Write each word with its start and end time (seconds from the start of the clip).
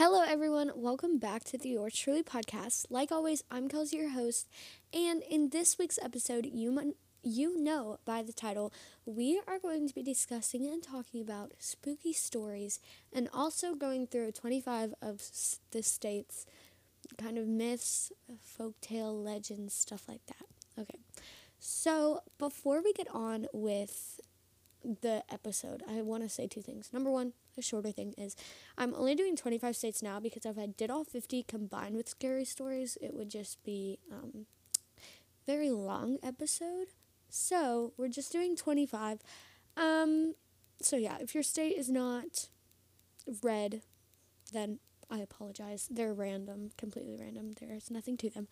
Hello, 0.00 0.22
everyone. 0.24 0.70
Welcome 0.76 1.18
back 1.18 1.42
to 1.44 1.58
the 1.58 1.70
Yours 1.70 1.92
Truly 1.98 2.22
podcast. 2.22 2.86
Like 2.88 3.10
always, 3.10 3.42
I'm 3.50 3.68
Kelsie, 3.68 3.94
your 3.94 4.10
host, 4.10 4.48
and 4.92 5.24
in 5.28 5.48
this 5.48 5.76
week's 5.76 5.98
episode, 6.00 6.46
you 6.46 6.70
mon- 6.70 6.94
you 7.24 7.60
know 7.60 7.98
by 8.04 8.22
the 8.22 8.32
title, 8.32 8.72
we 9.04 9.40
are 9.48 9.58
going 9.58 9.88
to 9.88 9.94
be 9.94 10.04
discussing 10.04 10.64
and 10.66 10.84
talking 10.84 11.20
about 11.20 11.52
spooky 11.58 12.12
stories, 12.12 12.78
and 13.12 13.28
also 13.34 13.74
going 13.74 14.06
through 14.06 14.30
25 14.32 14.94
of 15.02 15.20
the 15.72 15.82
states, 15.82 16.46
kind 17.18 17.36
of 17.36 17.48
myths, 17.48 18.12
folktale 18.56 19.24
legends, 19.24 19.74
stuff 19.74 20.04
like 20.08 20.24
that. 20.26 20.46
Okay, 20.80 20.98
so 21.58 22.20
before 22.38 22.82
we 22.82 22.92
get 22.92 23.08
on 23.12 23.46
with 23.52 24.20
the 24.84 25.22
episode, 25.30 25.82
I 25.88 26.02
want 26.02 26.22
to 26.22 26.28
say 26.28 26.46
two 26.46 26.62
things. 26.62 26.90
Number 26.92 27.10
one, 27.10 27.32
a 27.56 27.62
shorter 27.62 27.90
thing 27.92 28.14
is 28.16 28.36
I'm 28.76 28.94
only 28.94 29.14
doing 29.14 29.36
25 29.36 29.76
states 29.76 30.02
now 30.02 30.20
because 30.20 30.46
if 30.46 30.58
I 30.58 30.66
did 30.66 30.90
all 30.90 31.04
50 31.04 31.42
combined 31.44 31.96
with 31.96 32.08
scary 32.08 32.44
stories, 32.44 32.96
it 33.00 33.14
would 33.14 33.28
just 33.28 33.62
be 33.64 33.98
um, 34.12 34.46
very 35.46 35.70
long 35.70 36.18
episode. 36.22 36.88
So 37.28 37.92
we're 37.96 38.08
just 38.08 38.32
doing 38.32 38.56
25. 38.56 39.20
Um, 39.76 40.34
so 40.80 40.96
yeah, 40.96 41.18
if 41.20 41.34
your 41.34 41.42
state 41.42 41.76
is 41.76 41.88
not 41.90 42.48
red, 43.42 43.82
then 44.52 44.78
I 45.10 45.18
apologize. 45.18 45.88
They're 45.90 46.14
random, 46.14 46.70
completely 46.76 47.16
random. 47.18 47.54
There's 47.58 47.90
nothing 47.90 48.16
to 48.18 48.30
them. 48.30 48.48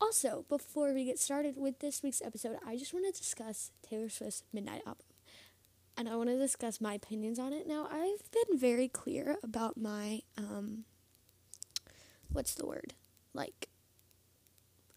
Also, 0.00 0.44
before 0.48 0.94
we 0.94 1.04
get 1.04 1.18
started 1.18 1.56
with 1.56 1.80
this 1.80 2.02
week's 2.02 2.22
episode, 2.22 2.56
I 2.64 2.76
just 2.76 2.94
want 2.94 3.12
to 3.12 3.20
discuss 3.20 3.72
Taylor 3.82 4.08
Swift's 4.08 4.44
Midnight 4.52 4.82
album 4.86 5.07
and 5.98 6.08
I 6.08 6.14
want 6.14 6.28
to 6.30 6.38
discuss 6.38 6.80
my 6.80 6.94
opinions 6.94 7.40
on 7.40 7.52
it. 7.52 7.66
Now, 7.66 7.88
I've 7.90 8.30
been 8.30 8.56
very 8.56 8.88
clear 8.88 9.36
about 9.42 9.76
my 9.76 10.22
um 10.38 10.84
what's 12.32 12.54
the 12.54 12.66
word? 12.66 12.94
Like 13.34 13.68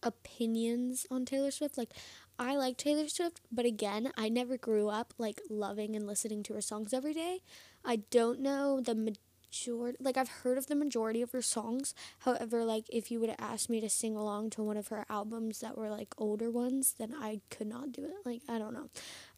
opinions 0.03 1.05
on 1.09 1.25
Taylor 1.25 1.51
Swift. 1.51 1.77
Like 1.77 1.91
I 2.37 2.55
like 2.55 2.77
Taylor 2.77 3.07
Swift, 3.07 3.41
but 3.51 3.65
again, 3.65 4.11
I 4.15 4.29
never 4.29 4.57
grew 4.57 4.89
up 4.89 5.13
like 5.17 5.41
loving 5.49 5.95
and 5.95 6.05
listening 6.05 6.43
to 6.43 6.53
her 6.53 6.61
songs 6.61 6.93
every 6.93 7.13
day. 7.13 7.39
I 7.83 7.97
don't 8.11 8.39
know 8.39 8.79
the 8.79 8.95
majority 8.95 9.97
like 9.99 10.15
I've 10.15 10.29
heard 10.29 10.57
of 10.57 10.67
the 10.67 10.75
majority 10.75 11.21
of 11.21 11.31
her 11.31 11.41
songs. 11.41 11.93
However, 12.19 12.63
like 12.63 12.85
if 12.89 13.11
you 13.11 13.19
would 13.19 13.29
have 13.29 13.39
asked 13.39 13.69
me 13.69 13.81
to 13.81 13.89
sing 13.89 14.15
along 14.15 14.51
to 14.51 14.63
one 14.63 14.77
of 14.77 14.89
her 14.89 15.05
albums 15.09 15.59
that 15.59 15.77
were 15.77 15.89
like 15.89 16.13
older 16.17 16.49
ones, 16.49 16.95
then 16.97 17.13
I 17.19 17.41
could 17.49 17.67
not 17.67 17.91
do 17.91 18.05
it. 18.05 18.25
Like 18.25 18.41
I 18.47 18.59
don't 18.59 18.73
know. 18.73 18.89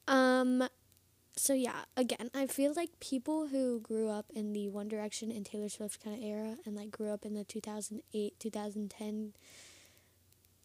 Um 0.08 0.68
so 1.36 1.54
yeah, 1.54 1.86
again, 1.98 2.30
I 2.34 2.48
feel 2.48 2.74
like 2.76 3.00
people 3.00 3.48
who 3.48 3.80
grew 3.80 4.10
up 4.10 4.28
in 4.34 4.54
the 4.54 4.70
One 4.70 4.88
Direction 4.88 5.32
and 5.32 5.46
Taylor 5.46 5.70
Swift 5.70 6.04
kind 6.04 6.16
of 6.16 6.24
era 6.24 6.58
and 6.66 6.76
like 6.76 6.92
grew 6.92 7.12
up 7.12 7.26
in 7.26 7.34
the 7.34 7.44
2008, 7.44 8.40
2010 8.40 9.34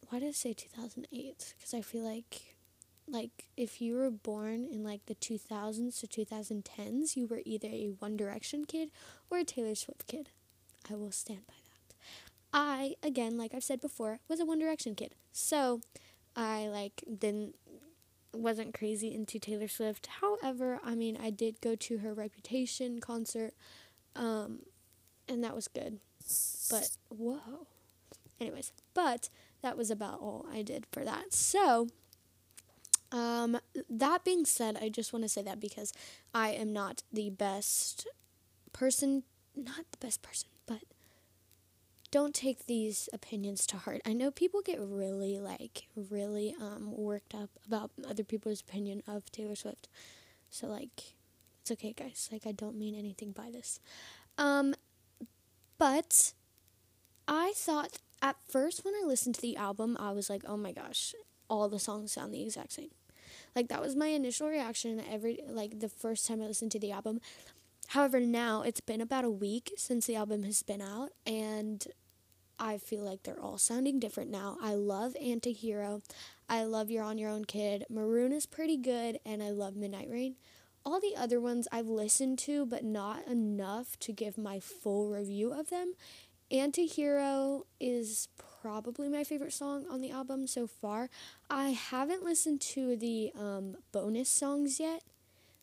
why 0.09 0.19
did 0.19 0.29
I 0.29 0.31
say 0.31 0.53
2008? 0.53 1.53
Cuz 1.61 1.73
I 1.73 1.81
feel 1.81 2.03
like 2.03 2.55
like 3.07 3.47
if 3.57 3.81
you 3.81 3.95
were 3.95 4.11
born 4.11 4.67
in 4.71 4.83
like 4.83 5.05
the 5.05 5.15
2000s 5.15 5.99
to 5.99 6.07
2010s, 6.07 7.15
you 7.15 7.27
were 7.27 7.41
either 7.45 7.67
a 7.67 7.95
One 7.99 8.17
Direction 8.17 8.65
kid 8.65 8.91
or 9.29 9.39
a 9.39 9.43
Taylor 9.43 9.75
Swift 9.75 10.07
kid. 10.07 10.29
I 10.89 10.95
will 10.95 11.11
stand 11.11 11.45
by 11.47 11.55
that. 11.65 11.95
I 12.53 12.95
again, 13.03 13.37
like 13.37 13.53
I've 13.53 13.63
said 13.63 13.81
before, 13.81 14.19
was 14.27 14.39
a 14.39 14.45
One 14.45 14.59
Direction 14.59 14.95
kid. 14.95 15.15
So, 15.31 15.81
I 16.35 16.67
like 16.67 17.03
didn't 17.19 17.55
wasn't 18.33 18.73
crazy 18.73 19.13
into 19.13 19.39
Taylor 19.39 19.67
Swift. 19.67 20.07
However, 20.21 20.79
I 20.83 20.95
mean, 20.95 21.17
I 21.21 21.29
did 21.29 21.61
go 21.61 21.75
to 21.75 21.97
her 21.99 22.13
Reputation 22.13 22.99
concert, 22.99 23.53
um, 24.15 24.59
and 25.27 25.43
that 25.43 25.55
was 25.55 25.67
good. 25.67 25.99
But, 26.69 26.91
whoa. 27.09 27.67
Anyways, 28.39 28.71
but 28.93 29.29
that 29.61 29.77
was 29.77 29.91
about 29.91 30.19
all 30.19 30.45
I 30.51 30.61
did 30.61 30.85
for 30.91 31.03
that. 31.03 31.33
So, 31.33 31.87
um, 33.11 33.59
that 33.89 34.23
being 34.23 34.45
said, 34.45 34.77
I 34.81 34.89
just 34.89 35.11
want 35.11 35.23
to 35.23 35.29
say 35.29 35.41
that 35.41 35.59
because 35.59 35.91
I 36.33 36.49
am 36.49 36.71
not 36.71 37.03
the 37.11 37.29
best 37.29 38.07
person, 38.71 39.23
not 39.55 39.85
the 39.91 39.97
best 39.97 40.21
person, 40.21 40.47
don't 42.11 42.33
take 42.33 42.65
these 42.65 43.07
opinions 43.13 43.65
to 43.67 43.77
heart. 43.77 44.01
I 44.05 44.13
know 44.13 44.31
people 44.31 44.61
get 44.61 44.79
really 44.79 45.39
like 45.39 45.87
really 45.95 46.55
um 46.59 46.91
worked 46.95 47.35
up 47.35 47.49
about 47.65 47.91
other 48.07 48.23
people's 48.23 48.61
opinion 48.61 49.03
of 49.07 49.31
Taylor 49.31 49.55
Swift. 49.55 49.87
So 50.49 50.67
like 50.67 51.15
it's 51.61 51.71
okay 51.71 51.93
guys. 51.93 52.29
Like 52.31 52.47
I 52.47 52.51
don't 52.51 52.77
mean 52.77 52.95
anything 52.95 53.31
by 53.31 53.51
this. 53.51 53.79
Um 54.37 54.75
but 55.77 56.33
I 57.27 57.53
thought 57.55 57.99
at 58.21 58.37
first 58.47 58.83
when 58.83 58.95
I 58.95 59.05
listened 59.05 59.35
to 59.35 59.41
the 59.41 59.55
album, 59.55 59.95
I 59.99 60.11
was 60.11 60.29
like, 60.29 60.43
"Oh 60.45 60.57
my 60.57 60.71
gosh, 60.73 61.13
all 61.49 61.69
the 61.69 61.79
songs 61.79 62.11
sound 62.11 62.33
the 62.33 62.41
exact 62.41 62.73
same." 62.73 62.89
Like 63.55 63.69
that 63.69 63.81
was 63.81 63.95
my 63.95 64.07
initial 64.07 64.49
reaction 64.49 65.01
every 65.09 65.39
like 65.47 65.79
the 65.79 65.89
first 65.89 66.27
time 66.27 66.41
I 66.41 66.47
listened 66.47 66.71
to 66.73 66.79
the 66.79 66.91
album. 66.91 67.21
However, 67.89 68.19
now 68.19 68.61
it's 68.61 68.81
been 68.81 69.01
about 69.01 69.25
a 69.25 69.29
week 69.31 69.71
since 69.77 70.05
the 70.05 70.15
album 70.15 70.43
has 70.43 70.61
been 70.61 70.81
out, 70.81 71.11
and 71.25 71.87
I 72.59 72.77
feel 72.77 73.03
like 73.03 73.23
they're 73.23 73.41
all 73.41 73.57
sounding 73.57 73.99
different 73.99 74.29
now. 74.29 74.57
I 74.61 74.73
love 74.73 75.15
Antihero. 75.21 76.01
I 76.49 76.63
love 76.63 76.91
You're 76.91 77.03
on 77.03 77.17
Your 77.17 77.29
Own 77.29 77.45
Kid. 77.45 77.85
Maroon 77.89 78.33
is 78.33 78.45
pretty 78.45 78.75
good, 78.75 79.19
and 79.25 79.41
I 79.41 79.49
love 79.51 79.75
Midnight 79.75 80.09
Rain. 80.09 80.35
All 80.85 80.99
the 80.99 81.15
other 81.15 81.39
ones 81.39 81.67
I've 81.71 81.87
listened 81.87 82.39
to, 82.39 82.65
but 82.65 82.83
not 82.83 83.27
enough 83.27 83.97
to 83.99 84.11
give 84.11 84.37
my 84.37 84.59
full 84.59 85.09
review 85.09 85.53
of 85.53 85.69
them. 85.69 85.93
Antihero 86.51 87.63
is 87.79 88.27
probably 88.61 89.07
my 89.07 89.23
favorite 89.23 89.53
song 89.53 89.85
on 89.89 90.01
the 90.01 90.11
album 90.11 90.47
so 90.47 90.67
far. 90.67 91.09
I 91.49 91.69
haven't 91.69 92.23
listened 92.23 92.59
to 92.61 92.95
the 92.95 93.31
um, 93.39 93.77
bonus 93.91 94.29
songs 94.29 94.79
yet. 94.79 95.03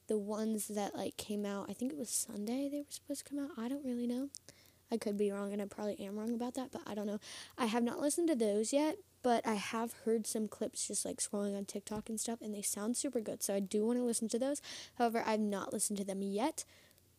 The 0.06 0.16
ones 0.16 0.68
that 0.68 0.94
like 0.94 1.16
came 1.16 1.44
out, 1.44 1.68
I 1.68 1.72
think 1.72 1.92
it 1.92 1.98
was 1.98 2.10
Sunday 2.10 2.68
they 2.70 2.78
were 2.78 2.84
supposed 2.88 3.26
to 3.26 3.34
come 3.34 3.44
out. 3.44 3.50
I 3.58 3.68
don't 3.68 3.84
really 3.84 4.06
know. 4.06 4.28
I 4.91 4.97
could 4.97 5.16
be 5.16 5.30
wrong, 5.32 5.52
and 5.52 5.60
I 5.60 5.64
probably 5.66 5.98
am 6.00 6.16
wrong 6.16 6.34
about 6.34 6.54
that, 6.54 6.70
but 6.70 6.82
I 6.86 6.94
don't 6.94 7.06
know. 7.06 7.19
I 7.58 7.66
have 7.66 7.82
not 7.82 8.00
listened 8.00 8.28
to 8.28 8.36
those 8.36 8.72
yet, 8.72 8.98
but 9.22 9.47
I 9.47 9.54
have 9.54 9.92
heard 10.04 10.26
some 10.26 10.47
clips 10.47 10.86
just 10.86 11.04
like 11.04 11.16
scrolling 11.19 11.56
on 11.56 11.64
TikTok 11.64 12.08
and 12.08 12.20
stuff, 12.20 12.41
and 12.41 12.54
they 12.54 12.62
sound 12.62 12.96
super 12.96 13.20
good. 13.20 13.42
So 13.42 13.54
I 13.54 13.60
do 13.60 13.84
want 13.84 13.98
to 13.98 14.04
listen 14.04 14.28
to 14.28 14.38
those. 14.38 14.62
However, 14.98 15.25
I've 15.26 15.41
not 15.41 15.72
listened 15.72 15.98
to 15.98 16.04
them 16.04 16.22
yet. 16.22 16.64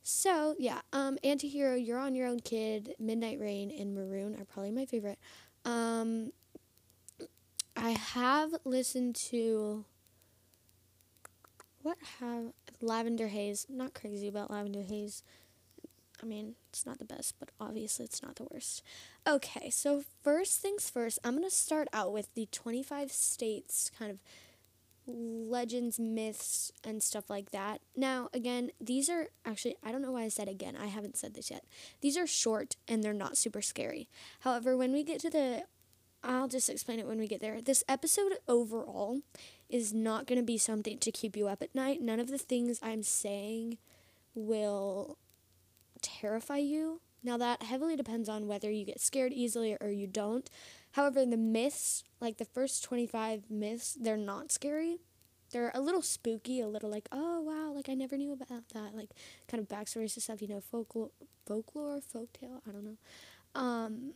So 0.03 0.55
yeah, 0.57 0.79
um, 0.93 1.17
Antihero, 1.21 1.75
You're 1.85 1.99
on 1.99 2.15
Your 2.15 2.27
Own 2.27 2.39
Kid, 2.39 2.95
Midnight 2.97 3.39
Rain, 3.41 3.69
and 3.77 3.93
Maroon 3.93 4.35
are 4.39 4.45
probably 4.45 4.71
my 4.71 4.85
favorite. 4.85 5.19
Um, 5.65 6.31
I 7.75 7.89
have 7.91 8.51
listened 8.63 9.15
to 9.15 9.83
what 11.81 11.97
have 12.19 12.53
Lavender 12.81 13.27
Haze. 13.27 13.65
Not 13.69 13.93
crazy 13.93 14.29
about 14.29 14.49
Lavender 14.49 14.81
Haze. 14.81 15.23
I 16.21 16.25
mean, 16.25 16.55
it's 16.69 16.85
not 16.85 16.99
the 16.99 17.05
best, 17.05 17.35
but 17.39 17.49
obviously 17.59 18.05
it's 18.05 18.23
not 18.23 18.35
the 18.35 18.47
worst. 18.51 18.83
Okay, 19.27 19.69
so 19.69 20.03
first 20.23 20.61
things 20.61 20.89
first, 20.89 21.19
I'm 21.23 21.37
going 21.37 21.43
to 21.47 21.55
start 21.55 21.87
out 21.93 22.11
with 22.11 22.33
the 22.33 22.47
25 22.51 23.11
states 23.11 23.91
kind 23.97 24.11
of 24.11 24.19
legends, 25.07 25.99
myths, 25.99 26.71
and 26.83 27.01
stuff 27.01 27.29
like 27.29 27.51
that. 27.51 27.81
Now, 27.95 28.29
again, 28.33 28.71
these 28.81 29.09
are 29.09 29.27
actually, 29.45 29.77
I 29.83 29.91
don't 29.91 30.01
know 30.01 30.11
why 30.11 30.23
I 30.23 30.29
said 30.29 30.47
again, 30.47 30.75
I 30.75 30.87
haven't 30.87 31.17
said 31.17 31.33
this 31.33 31.49
yet. 31.49 31.63
These 32.01 32.17
are 32.17 32.27
short 32.27 32.75
and 32.87 33.03
they're 33.03 33.13
not 33.13 33.37
super 33.37 33.61
scary. 33.61 34.09
However, 34.41 34.75
when 34.75 34.91
we 34.91 35.03
get 35.03 35.19
to 35.21 35.29
the, 35.29 35.63
I'll 36.23 36.47
just 36.47 36.69
explain 36.69 36.99
it 36.99 37.07
when 37.07 37.19
we 37.19 37.27
get 37.27 37.41
there. 37.41 37.61
This 37.61 37.83
episode 37.87 38.33
overall 38.47 39.21
is 39.69 39.93
not 39.93 40.27
going 40.27 40.39
to 40.39 40.45
be 40.45 40.57
something 40.57 40.97
to 40.99 41.11
keep 41.11 41.37
you 41.37 41.47
up 41.47 41.61
at 41.61 41.75
night. 41.75 42.01
None 42.01 42.19
of 42.19 42.29
the 42.29 42.37
things 42.37 42.79
I'm 42.81 43.03
saying 43.03 43.77
will 44.35 45.17
terrify 45.97 46.57
you. 46.57 47.01
Now, 47.23 47.37
that 47.37 47.63
heavily 47.63 47.95
depends 47.95 48.29
on 48.29 48.47
whether 48.47 48.71
you 48.71 48.85
get 48.85 49.01
scared 49.01 49.33
easily 49.33 49.75
or 49.81 49.89
you 49.89 50.07
don't. 50.07 50.49
However, 50.91 51.25
the 51.25 51.37
myths, 51.37 52.03
like 52.21 52.37
the 52.37 52.45
first 52.45 52.83
25 52.83 53.49
myths, 53.49 53.97
they're 53.99 54.17
not 54.17 54.51
scary. 54.51 54.99
They're 55.51 55.71
a 55.73 55.81
little 55.81 56.01
spooky, 56.01 56.59
a 56.59 56.67
little 56.67 56.89
like, 56.89 57.07
oh 57.11 57.41
wow, 57.41 57.71
like 57.73 57.89
I 57.89 57.93
never 57.93 58.17
knew 58.17 58.33
about 58.33 58.69
that. 58.73 58.95
Like 58.95 59.11
kind 59.47 59.61
of 59.61 59.67
backstories 59.67 60.15
and 60.15 60.23
stuff, 60.23 60.41
you 60.41 60.47
know, 60.47 60.59
folklore, 60.59 61.11
folklore, 61.45 61.99
folktale, 61.99 62.61
I 62.67 62.71
don't 62.71 62.83
know. 62.83 62.97
Um, 63.55 64.13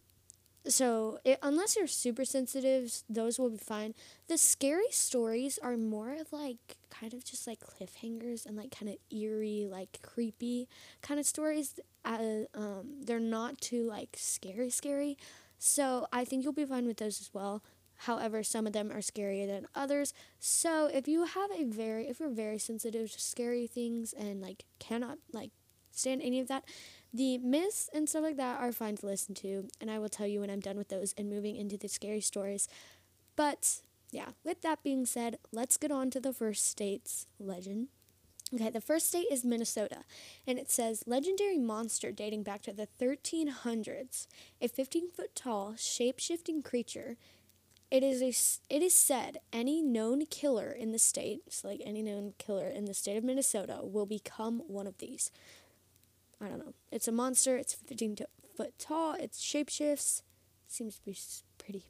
so 0.68 1.20
it, 1.26 1.40
unless 1.42 1.76
you're 1.76 1.88
super 1.88 2.26
sensitive, 2.26 3.04
those 3.10 3.40
will 3.40 3.50
be 3.50 3.58
fine. 3.58 3.94
The 4.28 4.38
scary 4.38 4.92
stories 4.92 5.58
are 5.62 5.78
more 5.78 6.14
of 6.14 6.32
like 6.32 6.78
kind 6.90 7.14
of 7.14 7.24
just 7.24 7.48
like 7.48 7.60
cliffhangers 7.60 8.46
and 8.46 8.56
like 8.56 8.76
kind 8.78 8.90
of 8.90 8.98
eerie, 9.16 9.68
like 9.70 10.00
creepy 10.04 10.68
kind 11.02 11.20
of 11.20 11.26
stories. 11.26 11.80
Uh, 12.06 12.44
um, 12.54 13.02
they're 13.04 13.20
not 13.20 13.60
too 13.60 13.88
like 13.88 14.16
scary, 14.16 14.70
scary. 14.70 15.18
So 15.58 16.08
I 16.12 16.26
think 16.26 16.44
you'll 16.44 16.54
be 16.54 16.66
fine 16.66 16.86
with 16.86 16.98
those 16.98 17.22
as 17.22 17.32
well. 17.34 17.64
However, 18.06 18.42
some 18.42 18.66
of 18.66 18.74
them 18.74 18.92
are 18.92 19.00
scarier 19.00 19.46
than 19.46 19.68
others. 19.76 20.14
So 20.40 20.88
if 20.88 21.08
you 21.08 21.26
have 21.26 21.52
a 21.52 21.66
very, 21.66 22.08
if 22.08 22.20
you're 22.20 22.30
very 22.30 22.58
sensitive 22.58 23.12
to 23.12 23.20
scary 23.20 23.68
things 23.68 24.14
and 24.14 24.42
like 24.42 24.66
cannot 24.80 25.20
like 25.32 25.52
stand 25.92 26.22
any 26.24 26.40
of 26.40 26.48
that, 26.48 26.64
The 27.14 27.38
myths 27.40 27.90
and 27.94 28.08
stuff 28.08 28.24
like 28.24 28.38
that 28.38 28.62
are 28.62 28.72
fine 28.72 28.96
to 28.98 29.06
listen 29.06 29.36
to, 29.36 29.68
and 29.82 29.92
I 29.92 30.00
will 30.00 30.10
tell 30.10 30.28
you 30.28 30.40
when 30.40 30.50
I'm 30.50 30.62
done 30.62 30.78
with 30.78 30.88
those 30.88 31.14
and 31.18 31.30
moving 31.30 31.58
into 31.58 31.78
the 31.78 31.90
scary 31.90 32.22
stories. 32.22 32.70
But 33.36 33.82
yeah, 34.12 34.30
with 34.44 34.62
that 34.62 34.84
being 34.84 35.06
said, 35.06 35.38
let's 35.52 35.78
get 35.78 35.92
on 35.92 36.10
to 36.12 36.20
the 36.20 36.34
first 36.34 36.66
state's 36.66 37.28
legend. 37.40 37.88
Okay, 38.54 38.70
the 38.70 38.82
first 38.82 39.08
state 39.08 39.28
is 39.32 39.46
Minnesota, 39.46 40.00
and 40.46 40.60
it 40.60 40.70
says 40.70 41.06
legendary 41.06 41.58
monster 41.58 42.12
dating 42.12 42.44
back 42.44 42.62
to 42.64 42.74
the 42.74 42.88
1300s, 43.00 44.28
a 44.62 44.68
15 44.68 45.12
foot 45.12 45.34
tall, 45.36 45.76
shape 45.78 46.20
shifting 46.20 46.62
creature. 46.62 47.16
It 47.90 48.04
is 48.04 48.22
a, 48.22 48.74
it 48.74 48.82
is 48.82 48.94
said 48.94 49.40
any 49.54 49.82
known 49.82 50.26
killer 50.26 50.70
in 50.70 50.92
the 50.92 51.00
state, 51.00 51.44
so 51.50 51.70
like 51.70 51.82
any 51.86 52.02
known 52.02 52.34
killer 52.38 52.68
in 52.68 52.86
the 52.86 52.94
state 52.94 53.18
of 53.18 53.24
Minnesota, 53.24 53.80
will 53.84 54.06
become 54.06 54.64
one 54.68 54.88
of 54.88 54.98
these. 54.98 55.32
I 56.42 56.48
don't 56.48 56.60
know. 56.60 56.74
It's 56.92 57.08
a 57.08 57.12
monster. 57.12 57.58
It's 57.58 57.74
15 57.74 58.18
foot 58.56 58.74
tall. 58.80 59.14
It 59.14 59.32
shapeshifts. 59.32 60.24
Seems 60.68 60.96
to 60.96 61.02
be 61.06 61.18
pretty. 61.58 61.84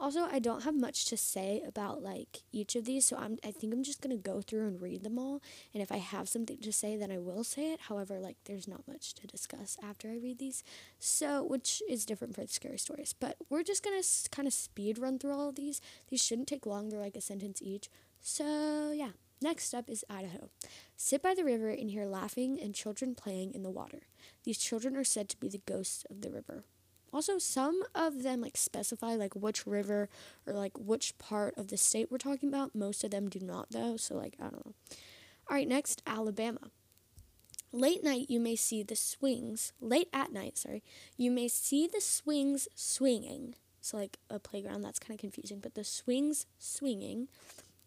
Also, 0.00 0.28
I 0.30 0.38
don't 0.38 0.62
have 0.62 0.76
much 0.76 1.06
to 1.06 1.16
say 1.16 1.60
about 1.66 2.04
like 2.04 2.42
each 2.52 2.76
of 2.76 2.84
these, 2.84 3.04
so 3.04 3.16
I'm 3.16 3.36
I 3.44 3.50
think 3.50 3.72
I'm 3.72 3.82
just 3.82 4.00
gonna 4.00 4.16
go 4.16 4.40
through 4.40 4.68
and 4.68 4.80
read 4.80 5.02
them 5.02 5.18
all. 5.18 5.42
And 5.74 5.82
if 5.82 5.90
I 5.90 5.96
have 5.96 6.28
something 6.28 6.58
to 6.58 6.72
say, 6.72 6.96
then 6.96 7.10
I 7.10 7.18
will 7.18 7.42
say 7.42 7.72
it. 7.72 7.80
However, 7.88 8.20
like 8.20 8.36
there's 8.44 8.68
not 8.68 8.86
much 8.86 9.12
to 9.14 9.26
discuss 9.26 9.76
after 9.82 10.08
I 10.08 10.18
read 10.18 10.38
these, 10.38 10.62
so 11.00 11.42
which 11.44 11.82
is 11.88 12.06
different 12.06 12.36
for 12.36 12.46
scary 12.46 12.78
stories. 12.78 13.12
But 13.18 13.38
we're 13.50 13.64
just 13.64 13.82
gonna 13.82 13.96
s- 13.96 14.28
kind 14.30 14.46
of 14.46 14.54
speed 14.54 14.98
run 14.98 15.18
through 15.18 15.32
all 15.32 15.48
of 15.48 15.56
these. 15.56 15.80
These 16.08 16.22
shouldn't 16.24 16.46
take 16.46 16.64
long, 16.64 16.90
they're 16.90 17.00
like 17.00 17.16
a 17.16 17.20
sentence 17.20 17.60
each. 17.60 17.88
So 18.20 18.92
yeah. 18.92 19.10
Next 19.40 19.72
up 19.72 19.88
is 19.88 20.04
Idaho. 20.10 20.50
Sit 20.96 21.22
by 21.22 21.34
the 21.34 21.44
river 21.44 21.68
and 21.68 21.90
hear 21.90 22.06
laughing 22.06 22.58
and 22.60 22.74
children 22.74 23.14
playing 23.14 23.54
in 23.54 23.62
the 23.62 23.70
water. 23.70 24.02
These 24.44 24.58
children 24.58 24.96
are 24.96 25.04
said 25.04 25.28
to 25.28 25.36
be 25.36 25.48
the 25.48 25.62
ghosts 25.64 26.04
of 26.10 26.22
the 26.22 26.30
river. 26.30 26.64
Also, 27.12 27.38
some 27.38 27.82
of 27.94 28.22
them 28.22 28.40
like 28.40 28.56
specify 28.56 29.14
like 29.14 29.34
which 29.34 29.66
river 29.66 30.08
or 30.46 30.52
like 30.52 30.72
which 30.78 31.16
part 31.18 31.54
of 31.56 31.68
the 31.68 31.76
state 31.76 32.10
we're 32.10 32.18
talking 32.18 32.48
about. 32.48 32.74
Most 32.74 33.04
of 33.04 33.12
them 33.12 33.28
do 33.28 33.38
not 33.40 33.70
though, 33.70 33.96
so 33.96 34.16
like 34.16 34.34
I 34.40 34.44
don't 34.44 34.66
know. 34.66 34.74
All 35.48 35.56
right, 35.56 35.68
next 35.68 36.02
Alabama. 36.06 36.70
Late 37.72 38.02
night 38.02 38.28
you 38.28 38.40
may 38.40 38.56
see 38.56 38.82
the 38.82 38.96
swings. 38.96 39.72
Late 39.80 40.08
at 40.12 40.32
night, 40.32 40.58
sorry, 40.58 40.82
you 41.16 41.30
may 41.30 41.48
see 41.48 41.86
the 41.86 42.00
swings 42.00 42.68
swinging. 42.74 43.54
So 43.80 43.96
like 43.96 44.18
a 44.28 44.38
playground 44.38 44.82
that's 44.82 44.98
kind 44.98 45.16
of 45.16 45.20
confusing, 45.20 45.60
but 45.60 45.74
the 45.74 45.84
swings 45.84 46.44
swinging 46.58 47.28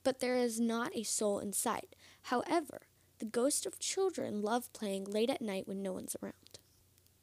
but 0.04 0.20
there 0.20 0.36
is 0.36 0.60
not 0.60 0.96
a 0.96 1.04
soul 1.04 1.40
in 1.40 1.54
sight. 1.54 1.96
However, 2.24 2.88
the 3.20 3.26
ghosts 3.26 3.66
of 3.66 3.80
children 3.80 4.42
love 4.42 4.72
playing 4.74 5.06
late 5.06 5.30
at 5.30 5.42
night 5.42 5.68
when 5.68 5.82
no 5.82 5.94
one's 5.94 6.16
around. 6.22 6.60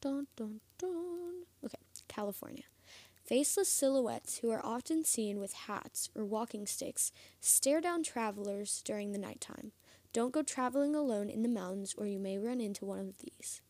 Dun, 0.01 0.27
dun, 0.35 0.61
dun. 0.77 1.43
Okay, 1.63 1.77
California. 2.07 2.63
Faceless 3.25 3.69
silhouettes 3.69 4.37
who 4.37 4.49
are 4.49 4.65
often 4.65 5.03
seen 5.03 5.39
with 5.39 5.53
hats 5.53 6.09
or 6.15 6.25
walking 6.25 6.65
sticks 6.65 7.11
stare 7.39 7.81
down 7.81 8.01
travelers 8.01 8.81
during 8.83 9.11
the 9.11 9.19
nighttime. 9.19 9.71
Don't 10.13 10.33
go 10.33 10.41
traveling 10.41 10.95
alone 10.95 11.29
in 11.29 11.43
the 11.43 11.49
mountains 11.49 11.93
or 11.97 12.07
you 12.07 12.17
may 12.17 12.39
run 12.39 12.59
into 12.59 12.85
one 12.85 12.99
of 12.99 13.19
these. 13.19 13.61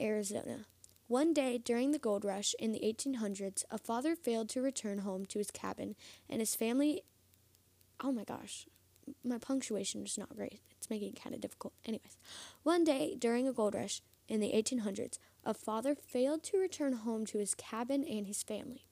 Arizona. 0.00 0.66
One 1.06 1.34
day 1.34 1.58
during 1.58 1.90
the 1.90 1.98
gold 1.98 2.24
rush 2.24 2.54
in 2.58 2.72
the 2.72 2.80
1800s, 2.80 3.64
a 3.70 3.78
father 3.78 4.16
failed 4.16 4.48
to 4.50 4.62
return 4.62 4.98
home 4.98 5.26
to 5.26 5.38
his 5.38 5.50
cabin, 5.50 5.96
and 6.28 6.40
his 6.40 6.54
family 6.54 7.02
oh 8.02 8.12
my 8.12 8.24
gosh, 8.24 8.66
my 9.24 9.38
punctuation 9.38 10.04
is 10.04 10.18
not 10.18 10.36
great. 10.36 10.60
It's 10.76 10.90
making 10.90 11.10
it 11.10 11.22
kind 11.22 11.34
of 11.34 11.40
difficult. 11.40 11.74
Anyways, 11.84 12.16
one 12.62 12.84
day 12.84 13.16
during 13.18 13.46
a 13.46 13.52
gold 13.52 13.74
rush 13.74 14.02
in 14.28 14.40
the 14.40 14.52
1800s, 14.52 15.18
a 15.44 15.54
father 15.54 15.94
failed 15.94 16.42
to 16.44 16.58
return 16.58 16.92
home 16.92 17.26
to 17.26 17.38
his 17.38 17.54
cabin 17.54 18.04
and 18.04 18.26
his 18.26 18.42
family. 18.42 18.84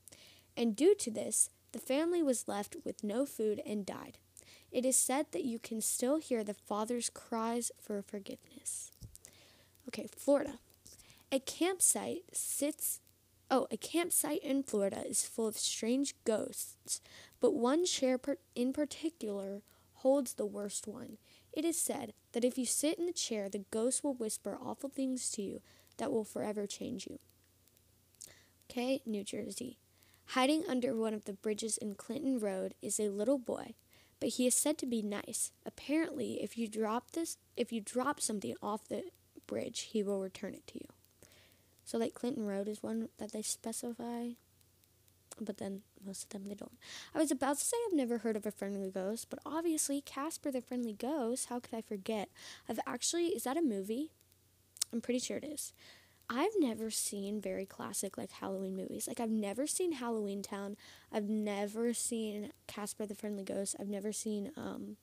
And 0.56 0.74
due 0.74 0.94
to 0.96 1.10
this, 1.10 1.50
the 1.72 1.78
family 1.78 2.22
was 2.22 2.48
left 2.48 2.76
with 2.84 3.04
no 3.04 3.26
food 3.26 3.60
and 3.66 3.86
died. 3.86 4.18
It 4.70 4.84
is 4.84 4.96
said 4.96 5.26
that 5.32 5.44
you 5.44 5.58
can 5.58 5.80
still 5.80 6.16
hear 6.16 6.42
the 6.42 6.54
father's 6.54 7.10
cries 7.10 7.70
for 7.80 8.02
forgiveness. 8.02 8.90
Okay, 9.88 10.06
Florida. 10.14 10.58
A 11.30 11.38
campsite 11.38 12.24
sits 12.32 13.00
Oh, 13.50 13.66
a 13.70 13.78
campsite 13.78 14.42
in 14.42 14.62
Florida 14.62 15.02
is 15.06 15.24
full 15.24 15.46
of 15.46 15.56
strange 15.56 16.14
ghosts, 16.26 17.00
but 17.40 17.54
one 17.54 17.84
chair 17.84 18.18
in 18.54 18.72
particular 18.72 19.62
holds 19.94 20.34
the 20.34 20.46
worst 20.46 20.86
one. 20.86 21.18
It 21.52 21.64
is 21.64 21.80
said 21.80 22.12
that 22.32 22.44
if 22.44 22.56
you 22.58 22.66
sit 22.66 22.98
in 22.98 23.06
the 23.06 23.12
chair, 23.12 23.48
the 23.48 23.64
ghost 23.70 24.04
will 24.04 24.14
whisper 24.14 24.58
awful 24.60 24.88
things 24.88 25.30
to 25.32 25.42
you 25.42 25.60
that 25.96 26.12
will 26.12 26.24
forever 26.24 26.66
change 26.66 27.06
you. 27.06 27.18
Okay, 28.70 29.00
New 29.06 29.24
Jersey. 29.24 29.78
Hiding 30.32 30.64
under 30.68 30.94
one 30.94 31.14
of 31.14 31.24
the 31.24 31.32
bridges 31.32 31.78
in 31.78 31.94
Clinton 31.94 32.38
Road 32.38 32.74
is 32.82 33.00
a 33.00 33.08
little 33.08 33.38
boy, 33.38 33.74
but 34.20 34.30
he 34.30 34.46
is 34.46 34.54
said 34.54 34.76
to 34.78 34.86
be 34.86 35.00
nice. 35.00 35.52
Apparently, 35.64 36.42
if 36.42 36.58
you 36.58 36.68
drop 36.68 37.12
this, 37.12 37.38
if 37.56 37.72
you 37.72 37.80
drop 37.80 38.20
something 38.20 38.54
off 38.62 38.88
the 38.88 39.04
bridge, 39.46 39.88
he 39.92 40.02
will 40.02 40.20
return 40.20 40.54
it 40.54 40.66
to 40.66 40.74
you. 40.74 40.88
So 41.84 41.96
like 41.96 42.12
Clinton 42.12 42.44
Road 42.44 42.68
is 42.68 42.82
one 42.82 43.08
that 43.16 43.32
they 43.32 43.40
specify, 43.40 44.32
but 45.40 45.56
then 45.56 45.80
most 46.04 46.24
of 46.24 46.30
them 46.30 46.44
they 46.44 46.54
don't. 46.54 46.78
I 47.14 47.18
was 47.18 47.30
about 47.30 47.58
to 47.58 47.64
say 47.64 47.76
I've 47.86 47.96
never 47.96 48.18
heard 48.18 48.36
of 48.36 48.46
a 48.46 48.50
friendly 48.50 48.90
ghost, 48.90 49.28
but 49.30 49.38
obviously 49.44 50.00
Casper 50.00 50.50
the 50.50 50.60
Friendly 50.60 50.92
Ghost, 50.92 51.46
how 51.48 51.60
could 51.60 51.74
I 51.74 51.80
forget? 51.80 52.28
I've 52.68 52.80
actually 52.86 53.26
is 53.28 53.44
that 53.44 53.56
a 53.56 53.62
movie? 53.62 54.12
I'm 54.92 55.00
pretty 55.00 55.20
sure 55.20 55.36
it 55.36 55.44
is. 55.44 55.72
I've 56.30 56.52
never 56.58 56.90
seen 56.90 57.40
very 57.40 57.64
classic 57.64 58.18
like 58.18 58.30
Halloween 58.32 58.76
movies. 58.76 59.08
Like 59.08 59.20
I've 59.20 59.30
never 59.30 59.66
seen 59.66 59.92
Halloween 59.92 60.42
Town. 60.42 60.76
I've 61.12 61.28
never 61.28 61.94
seen 61.94 62.52
Casper 62.66 63.06
the 63.06 63.14
Friendly 63.14 63.44
Ghost. 63.44 63.76
I've 63.80 63.88
never 63.88 64.12
seen 64.12 64.52
um 64.56 64.96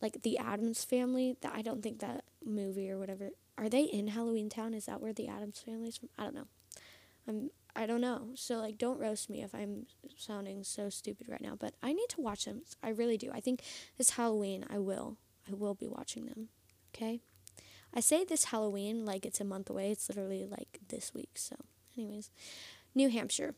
like 0.00 0.22
the 0.22 0.38
Addams 0.38 0.84
family. 0.84 1.36
That 1.42 1.52
I 1.54 1.62
don't 1.62 1.82
think 1.82 2.00
that 2.00 2.24
movie 2.44 2.90
or 2.90 2.98
whatever 2.98 3.30
are 3.58 3.68
they 3.68 3.82
in 3.82 4.08
Halloween 4.08 4.48
Town? 4.48 4.74
Is 4.74 4.86
that 4.86 5.00
where 5.00 5.12
the 5.12 5.28
Addams 5.28 5.60
family 5.60 5.88
is 5.88 5.98
from? 5.98 6.08
I 6.18 6.24
don't 6.24 6.34
know. 6.34 6.48
I'm 7.28 7.50
I 7.74 7.86
don't 7.86 8.00
know. 8.00 8.30
So 8.34 8.56
like 8.56 8.78
don't 8.78 9.00
roast 9.00 9.30
me 9.30 9.42
if 9.42 9.54
I'm 9.54 9.86
sounding 10.16 10.62
so 10.64 10.88
stupid 10.88 11.28
right 11.28 11.40
now, 11.40 11.56
but 11.58 11.74
I 11.82 11.92
need 11.92 12.08
to 12.10 12.20
watch 12.20 12.44
them. 12.44 12.62
I 12.82 12.90
really 12.90 13.16
do. 13.16 13.30
I 13.32 13.40
think 13.40 13.62
this 13.98 14.10
Halloween 14.10 14.64
I 14.68 14.78
will. 14.78 15.16
I 15.50 15.54
will 15.54 15.74
be 15.74 15.88
watching 15.88 16.26
them. 16.26 16.48
Okay? 16.94 17.20
I 17.94 18.00
say 18.00 18.24
this 18.24 18.46
Halloween 18.46 19.04
like 19.04 19.26
it's 19.26 19.40
a 19.40 19.44
month 19.44 19.68
away. 19.70 19.90
It's 19.90 20.08
literally 20.08 20.46
like 20.46 20.80
this 20.88 21.12
week. 21.14 21.32
So, 21.34 21.56
anyways, 21.96 22.30
New 22.94 23.08
Hampshire. 23.10 23.54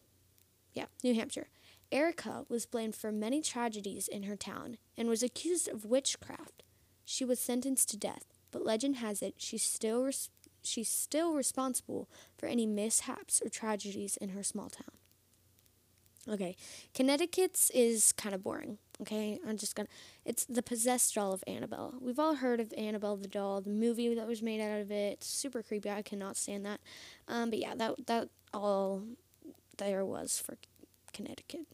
Yeah, 0.73 0.87
New 1.03 1.15
Hampshire. 1.15 1.49
Erica 1.93 2.45
was 2.49 2.67
blamed 2.67 2.97
for 2.97 3.13
many 3.13 3.41
tragedies 3.43 4.09
in 4.09 4.25
her 4.25 4.37
town 4.37 4.79
and 4.97 5.09
was 5.09 5.23
accused 5.23 5.69
of 5.69 5.85
witchcraft. 5.85 6.65
She 7.05 7.25
was 7.25 7.39
sentenced 7.39 7.91
to 7.91 7.97
death 7.97 8.25
but 8.55 8.65
legend 8.65 8.97
has 8.97 9.21
it 9.21 9.35
she 9.37 9.59
still 9.59 10.05
res- 10.05 10.31
she's 10.65 10.89
still 10.89 11.35
responsible 11.35 12.09
for 12.37 12.47
any 12.47 12.67
mishaps 12.67 13.41
or 13.45 13.49
tragedies 13.49 14.17
in 14.17 14.31
her 14.31 14.43
small 14.43 14.69
town. 14.69 14.91
Okay, 16.27 16.57
Connecticut's 16.95 17.71
is 17.71 18.13
kind 18.13 18.35
of 18.35 18.43
boring. 18.43 18.79
Okay, 19.03 19.39
I'm 19.47 19.59
just 19.59 19.75
gonna. 19.77 19.89
It's 20.25 20.47
the 20.47 20.63
possessed 20.63 21.15
doll 21.15 21.33
of 21.33 21.45
Annabelle. 21.47 21.95
We've 22.01 22.19
all 22.19 22.37
heard 22.37 22.61
of 22.61 22.73
Annabelle 22.79 23.17
the 23.17 23.29
doll, 23.29 23.61
the 23.61 23.71
movie 23.71 24.15
that 24.15 24.27
was 24.27 24.41
made 24.41 24.61
out 24.61 24.81
of 24.81 24.91
it. 24.91 25.15
It's 25.15 25.27
super 25.27 25.63
creepy. 25.63 25.91
I 25.91 26.01
cannot 26.01 26.37
stand 26.37 26.65
that. 26.65 26.81
Um, 27.29 27.51
but 27.51 27.59
yeah, 27.59 27.75
that 27.75 28.07
that 28.07 28.29
all 28.55 29.03
there 29.77 30.05
was 30.05 30.39
for 30.39 30.57
Connecticut 31.13 31.67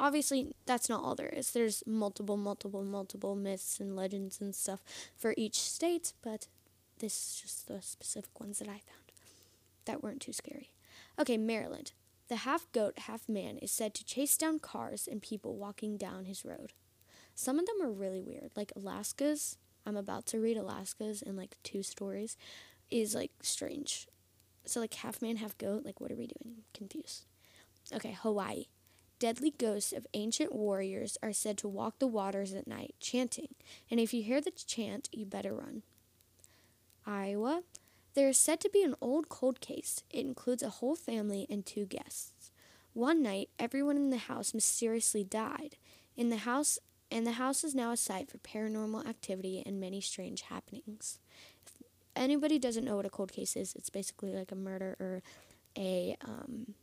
obviously 0.00 0.54
that's 0.66 0.88
not 0.88 1.04
all 1.04 1.14
there 1.14 1.28
is. 1.28 1.52
There's 1.52 1.84
multiple, 1.86 2.36
multiple, 2.36 2.82
multiple 2.82 3.36
myths 3.36 3.78
and 3.78 3.94
legends 3.94 4.40
and 4.40 4.54
stuff 4.54 4.82
for 5.16 5.34
each 5.36 5.60
state, 5.60 6.14
but 6.22 6.48
this 7.00 7.14
is 7.14 7.40
just 7.42 7.68
the 7.68 7.82
specific 7.82 8.38
ones 8.38 8.58
that 8.58 8.68
I 8.68 8.80
found 8.80 9.00
that 9.86 10.02
weren't 10.02 10.20
too 10.20 10.32
scary. 10.32 10.70
Okay, 11.18 11.36
Maryland. 11.36 11.92
The 12.28 12.36
half 12.36 12.70
goat, 12.72 13.00
half 13.00 13.28
man 13.28 13.58
is 13.58 13.72
said 13.72 13.92
to 13.94 14.04
chase 14.04 14.36
down 14.36 14.60
cars 14.60 15.08
and 15.10 15.20
people 15.20 15.56
walking 15.56 15.96
down 15.96 16.26
his 16.26 16.44
road. 16.44 16.72
Some 17.34 17.58
of 17.58 17.66
them 17.66 17.82
are 17.82 17.90
really 17.90 18.20
weird, 18.20 18.52
like 18.54 18.72
Alaska's. 18.76 19.58
I'm 19.84 19.96
about 19.96 20.26
to 20.26 20.38
read 20.38 20.56
Alaska's 20.56 21.22
in 21.22 21.36
like 21.36 21.56
two 21.64 21.82
stories, 21.82 22.36
is 22.90 23.14
like 23.14 23.32
strange. 23.42 24.06
So, 24.64 24.78
like 24.78 24.94
half 24.94 25.20
man, 25.20 25.36
half 25.36 25.58
goat, 25.58 25.84
like 25.84 26.00
what 26.00 26.12
are 26.12 26.16
we 26.16 26.28
doing? 26.28 26.58
Confused. 26.72 27.24
Okay, 27.92 28.16
Hawaii. 28.22 28.66
Deadly 29.18 29.52
ghosts 29.58 29.92
of 29.92 30.06
ancient 30.14 30.54
warriors 30.54 31.18
are 31.22 31.32
said 31.32 31.58
to 31.58 31.68
walk 31.68 31.98
the 31.98 32.06
waters 32.06 32.54
at 32.54 32.66
night, 32.66 32.94
chanting, 33.00 33.54
and 33.90 33.98
if 33.98 34.14
you 34.14 34.22
hear 34.22 34.40
the 34.40 34.50
chant, 34.50 35.08
you 35.12 35.26
better 35.26 35.52
run. 35.52 35.82
Iowa. 37.10 37.62
There 38.14 38.28
is 38.28 38.38
said 38.38 38.60
to 38.60 38.70
be 38.70 38.82
an 38.82 38.94
old 39.00 39.28
cold 39.28 39.60
case. 39.60 40.04
It 40.10 40.24
includes 40.24 40.62
a 40.62 40.70
whole 40.70 40.94
family 40.94 41.46
and 41.50 41.66
two 41.66 41.84
guests. 41.84 42.52
One 42.92 43.22
night, 43.22 43.50
everyone 43.58 43.96
in 43.96 44.10
the 44.10 44.16
house 44.16 44.54
mysteriously 44.54 45.24
died. 45.24 45.76
In 46.16 46.30
the 46.30 46.38
house, 46.38 46.78
and 47.10 47.26
the 47.26 47.32
house 47.32 47.64
is 47.64 47.74
now 47.74 47.92
a 47.92 47.96
site 47.96 48.30
for 48.30 48.38
paranormal 48.38 49.06
activity 49.06 49.62
and 49.64 49.80
many 49.80 50.00
strange 50.00 50.42
happenings. 50.42 51.18
If 51.66 51.82
anybody 52.14 52.58
doesn't 52.58 52.84
know 52.84 52.96
what 52.96 53.06
a 53.06 53.10
cold 53.10 53.32
case 53.32 53.56
is, 53.56 53.74
it's 53.74 53.90
basically 53.90 54.32
like 54.32 54.52
a 54.52 54.56
murder 54.56 54.96
or 55.00 55.22
a 55.76 56.16
um, 56.24 56.74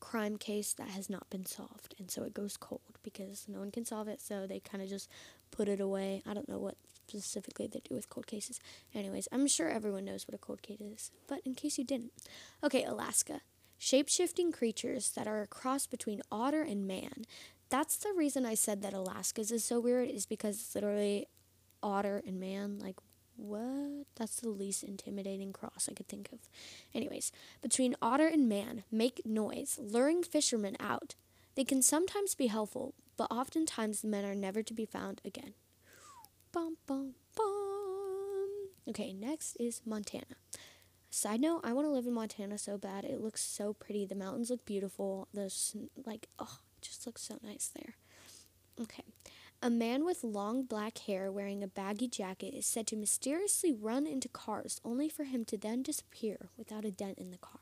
crime 0.00 0.36
case 0.36 0.72
that 0.72 0.88
has 0.88 1.08
not 1.08 1.28
been 1.30 1.46
solved. 1.46 1.94
And 1.98 2.10
so 2.10 2.22
it 2.22 2.34
goes 2.34 2.56
cold 2.56 2.98
because 3.02 3.44
no 3.48 3.60
one 3.60 3.70
can 3.70 3.84
solve 3.84 4.08
it. 4.08 4.20
So 4.20 4.46
they 4.46 4.60
kind 4.60 4.82
of 4.82 4.88
just 4.88 5.08
put 5.50 5.68
it 5.68 5.80
away. 5.80 6.22
I 6.26 6.34
don't 6.34 6.48
know 6.48 6.58
what 6.58 6.76
specifically 7.06 7.66
they 7.66 7.80
do 7.80 7.94
with 7.94 8.08
cold 8.08 8.26
cases. 8.26 8.60
Anyways, 8.94 9.28
I'm 9.30 9.46
sure 9.46 9.68
everyone 9.68 10.04
knows 10.04 10.26
what 10.26 10.34
a 10.34 10.38
cold 10.38 10.62
case 10.62 10.80
is. 10.80 11.10
But 11.28 11.40
in 11.44 11.54
case 11.54 11.78
you 11.78 11.84
didn't. 11.84 12.12
Okay, 12.64 12.84
Alaska. 12.84 13.40
Shape 13.78 14.08
shifting 14.08 14.52
creatures 14.52 15.10
that 15.12 15.26
are 15.26 15.42
a 15.42 15.46
cross 15.46 15.86
between 15.86 16.20
otter 16.30 16.62
and 16.62 16.86
man. 16.86 17.24
That's 17.70 17.96
the 17.96 18.12
reason 18.16 18.44
I 18.44 18.54
said 18.54 18.82
that 18.82 18.92
Alaska's 18.92 19.50
is 19.50 19.64
so 19.64 19.80
weird, 19.80 20.10
is 20.10 20.26
because 20.26 20.56
it's 20.56 20.74
literally 20.74 21.26
otter 21.82 22.22
and 22.26 22.38
man. 22.38 22.78
Like, 22.78 22.96
what? 23.40 24.06
That's 24.16 24.36
the 24.36 24.48
least 24.48 24.82
intimidating 24.82 25.52
cross 25.52 25.88
I 25.90 25.94
could 25.94 26.08
think 26.08 26.30
of. 26.32 26.40
Anyways, 26.94 27.32
between 27.62 27.96
otter 28.02 28.26
and 28.26 28.48
man, 28.48 28.84
make 28.90 29.22
noise, 29.24 29.78
luring 29.80 30.22
fishermen 30.22 30.76
out. 30.78 31.14
They 31.54 31.64
can 31.64 31.82
sometimes 31.82 32.34
be 32.34 32.46
helpful, 32.46 32.94
but 33.16 33.30
oftentimes 33.30 34.00
the 34.00 34.08
men 34.08 34.24
are 34.24 34.34
never 34.34 34.62
to 34.62 34.74
be 34.74 34.84
found 34.84 35.20
again. 35.24 35.54
Bum, 36.52 36.76
bum, 36.86 37.14
bum. 37.36 38.48
Okay, 38.88 39.12
next 39.12 39.56
is 39.56 39.82
Montana. 39.84 40.36
Side 41.10 41.40
note, 41.40 41.62
I 41.64 41.72
want 41.72 41.86
to 41.86 41.90
live 41.90 42.06
in 42.06 42.12
Montana 42.12 42.56
so 42.56 42.78
bad. 42.78 43.04
It 43.04 43.20
looks 43.20 43.42
so 43.42 43.72
pretty. 43.72 44.06
The 44.06 44.14
mountains 44.14 44.50
look 44.50 44.64
beautiful. 44.64 45.28
The 45.34 45.52
like, 46.06 46.28
oh, 46.38 46.58
it 46.78 46.82
just 46.82 47.04
looks 47.06 47.22
so 47.22 47.38
nice 47.42 47.70
there. 47.74 47.96
Okay. 48.80 49.02
A 49.62 49.68
man 49.68 50.06
with 50.06 50.24
long 50.24 50.62
black 50.62 50.96
hair 50.98 51.30
wearing 51.30 51.62
a 51.62 51.68
baggy 51.68 52.08
jacket 52.08 52.54
is 52.54 52.64
said 52.64 52.86
to 52.86 52.96
mysteriously 52.96 53.72
run 53.72 54.06
into 54.06 54.26
cars 54.26 54.80
only 54.86 55.06
for 55.10 55.24
him 55.24 55.44
to 55.46 55.58
then 55.58 55.82
disappear 55.82 56.48
without 56.56 56.86
a 56.86 56.90
dent 56.90 57.18
in 57.18 57.30
the 57.30 57.36
car. 57.36 57.60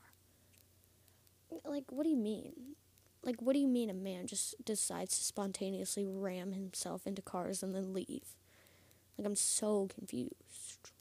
Like, 1.65 1.91
what 1.91 2.03
do 2.03 2.09
you 2.09 2.15
mean? 2.15 2.75
Like, 3.21 3.41
what 3.41 3.51
do 3.51 3.59
you 3.59 3.67
mean 3.67 3.89
a 3.89 3.93
man 3.93 4.27
just 4.27 4.55
decides 4.63 5.17
to 5.17 5.23
spontaneously 5.25 6.05
ram 6.05 6.53
himself 6.53 7.05
into 7.05 7.21
cars 7.21 7.61
and 7.61 7.75
then 7.75 7.93
leave? 7.93 8.35
Like, 9.17 9.27
I'm 9.27 9.35
so 9.35 9.89
confused. 9.93 10.91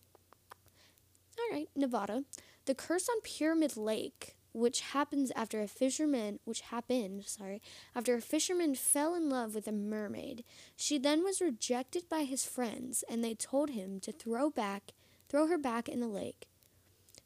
All 1.39 1.57
right, 1.57 1.69
Nevada. 1.77 2.25
The 2.65 2.75
curse 2.75 3.09
on 3.09 3.21
Pyramid 3.21 3.77
Lake 3.77 4.35
which 4.53 4.81
happens 4.81 5.31
after 5.37 5.61
a 5.61 5.69
fisherman 5.69 6.39
which 6.45 6.63
happened 6.63 7.25
sorry 7.27 7.61
after 7.95 8.15
a 8.15 8.21
fisherman 8.21 8.75
fell 8.75 9.15
in 9.15 9.29
love 9.29 9.55
with 9.55 9.69
a 9.69 9.73
mermaid. 9.73 10.45
She 10.77 10.99
then 10.99 11.23
was 11.23 11.41
rejected 11.41 12.09
by 12.09 12.25
his 12.25 12.45
friends 12.45 13.05
and 13.09 13.23
they 13.23 13.35
told 13.35 13.71
him 13.71 14.01
to 14.01 14.13
throw 14.13 14.51
back 14.51 14.93
throw 15.29 15.47
her 15.47 15.59
back 15.59 15.89
in 15.89 16.01
the 16.01 16.09
lake. 16.09 16.49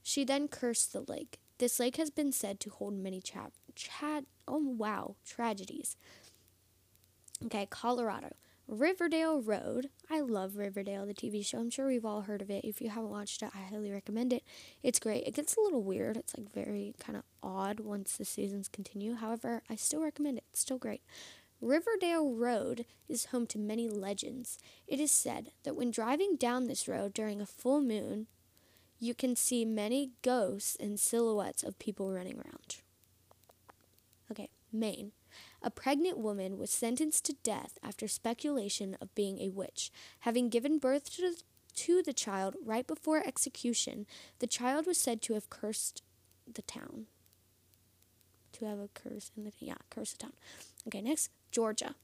She 0.02 0.24
then 0.24 0.48
cursed 0.48 0.92
the 0.92 1.04
lake. 1.06 1.38
This 1.58 1.78
lake 1.78 1.96
has 1.96 2.10
been 2.10 2.32
said 2.32 2.58
to 2.60 2.70
hold 2.70 2.94
many 2.94 3.20
chad 3.20 3.52
chad 3.74 4.26
oh 4.46 4.58
wow 4.58 5.16
tragedies. 5.24 5.96
Okay 7.44 7.66
colorado 7.70 8.34
Riverdale 8.68 9.40
Road. 9.40 9.90
I 10.08 10.20
love 10.20 10.56
Riverdale, 10.56 11.04
the 11.04 11.14
TV 11.14 11.44
show. 11.44 11.58
I'm 11.58 11.70
sure 11.70 11.88
we've 11.88 12.04
all 12.04 12.22
heard 12.22 12.40
of 12.40 12.50
it. 12.50 12.64
If 12.64 12.80
you 12.80 12.90
haven't 12.90 13.10
watched 13.10 13.42
it, 13.42 13.50
I 13.54 13.58
highly 13.70 13.90
recommend 13.90 14.32
it. 14.32 14.44
It's 14.82 15.00
great. 15.00 15.26
It 15.26 15.34
gets 15.34 15.56
a 15.56 15.60
little 15.60 15.82
weird. 15.82 16.16
It's 16.16 16.36
like 16.36 16.52
very 16.52 16.94
kind 16.98 17.16
of 17.16 17.24
odd 17.42 17.80
once 17.80 18.16
the 18.16 18.24
seasons 18.24 18.68
continue. 18.68 19.14
However, 19.14 19.62
I 19.68 19.76
still 19.76 20.02
recommend 20.02 20.38
it. 20.38 20.44
It's 20.50 20.60
still 20.60 20.78
great. 20.78 21.02
Riverdale 21.60 22.32
Road 22.32 22.86
is 23.08 23.26
home 23.26 23.46
to 23.48 23.58
many 23.58 23.88
legends. 23.88 24.58
It 24.86 25.00
is 25.00 25.12
said 25.12 25.52
that 25.64 25.76
when 25.76 25.90
driving 25.90 26.36
down 26.36 26.66
this 26.66 26.88
road 26.88 27.14
during 27.14 27.40
a 27.40 27.46
full 27.46 27.80
moon, 27.80 28.26
you 28.98 29.14
can 29.14 29.36
see 29.36 29.64
many 29.64 30.12
ghosts 30.22 30.76
and 30.78 30.98
silhouettes 30.98 31.62
of 31.62 31.78
people 31.78 32.12
running 32.12 32.36
around. 32.36 32.76
Okay, 34.30 34.48
Maine. 34.72 35.12
A 35.64 35.70
pregnant 35.70 36.18
woman 36.18 36.58
was 36.58 36.70
sentenced 36.70 37.24
to 37.26 37.34
death 37.44 37.78
after 37.82 38.08
speculation 38.08 38.96
of 39.00 39.14
being 39.14 39.38
a 39.38 39.50
witch. 39.50 39.92
Having 40.20 40.48
given 40.48 40.78
birth 40.78 41.14
to, 41.16 41.34
to 41.76 42.02
the 42.02 42.12
child 42.12 42.56
right 42.64 42.86
before 42.86 43.24
execution, 43.24 44.06
the 44.40 44.48
child 44.48 44.86
was 44.86 44.98
said 44.98 45.22
to 45.22 45.34
have 45.34 45.50
cursed 45.50 46.02
the 46.52 46.62
town. 46.62 47.06
To 48.54 48.64
have 48.64 48.80
a 48.80 48.88
curse 48.88 49.30
in 49.36 49.44
the 49.44 49.52
yeah, 49.60 49.76
curse 49.88 50.12
the 50.12 50.18
town. 50.18 50.32
Okay, 50.88 51.00
next, 51.00 51.30
Georgia. 51.52 51.94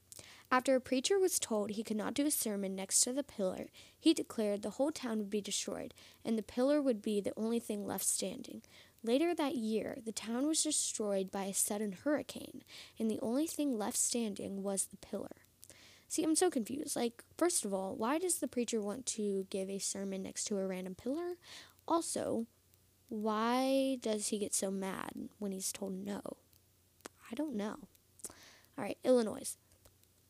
After 0.51 0.75
a 0.75 0.81
preacher 0.81 1.19
was 1.19 1.37
told 1.37 1.69
he 1.69 1.83
could 1.83 1.97
not 1.97 2.15
do 2.15 2.25
a 2.25 2.31
sermon 2.31 2.75
next 2.75 3.01
to 3.01 3.13
the 3.13 3.23
pillar, 3.23 3.67
he 3.99 4.15
declared 4.15 4.61
the 4.61 4.71
whole 4.71 4.91
town 4.91 5.19
would 5.19 5.29
be 5.29 5.41
destroyed, 5.41 5.93
and 6.25 6.37
the 6.37 6.43
pillar 6.43 6.81
would 6.81 7.03
be 7.03 7.21
the 7.21 7.33
only 7.37 7.59
thing 7.59 7.85
left 7.85 8.05
standing. 8.05 8.63
Later 9.03 9.33
that 9.33 9.55
year, 9.55 9.97
the 10.05 10.11
town 10.11 10.45
was 10.45 10.63
destroyed 10.63 11.31
by 11.31 11.45
a 11.45 11.53
sudden 11.53 11.93
hurricane, 12.03 12.63
and 12.97 13.09
the 13.09 13.19
only 13.21 13.47
thing 13.47 13.77
left 13.77 13.97
standing 13.97 14.61
was 14.61 14.85
the 14.85 14.97
pillar. 14.97 15.37
See, 16.09 16.23
I'm 16.23 16.35
so 16.35 16.49
confused. 16.49 16.95
Like, 16.95 17.23
first 17.37 17.63
of 17.63 17.73
all, 17.73 17.95
why 17.95 18.17
does 18.17 18.39
the 18.39 18.47
preacher 18.47 18.81
want 18.81 19.05
to 19.07 19.45
give 19.49 19.69
a 19.69 19.79
sermon 19.79 20.23
next 20.23 20.45
to 20.45 20.57
a 20.57 20.67
random 20.67 20.95
pillar? 20.95 21.35
Also, 21.87 22.47
why 23.09 23.97
does 24.01 24.27
he 24.27 24.39
get 24.39 24.53
so 24.53 24.69
mad 24.69 25.11
when 25.37 25.51
he's 25.51 25.71
told 25.71 25.93
no? 25.93 26.21
I 27.31 27.35
don't 27.35 27.55
know. 27.55 27.77
All 28.77 28.83
right, 28.83 28.97
Illinois. 29.03 29.55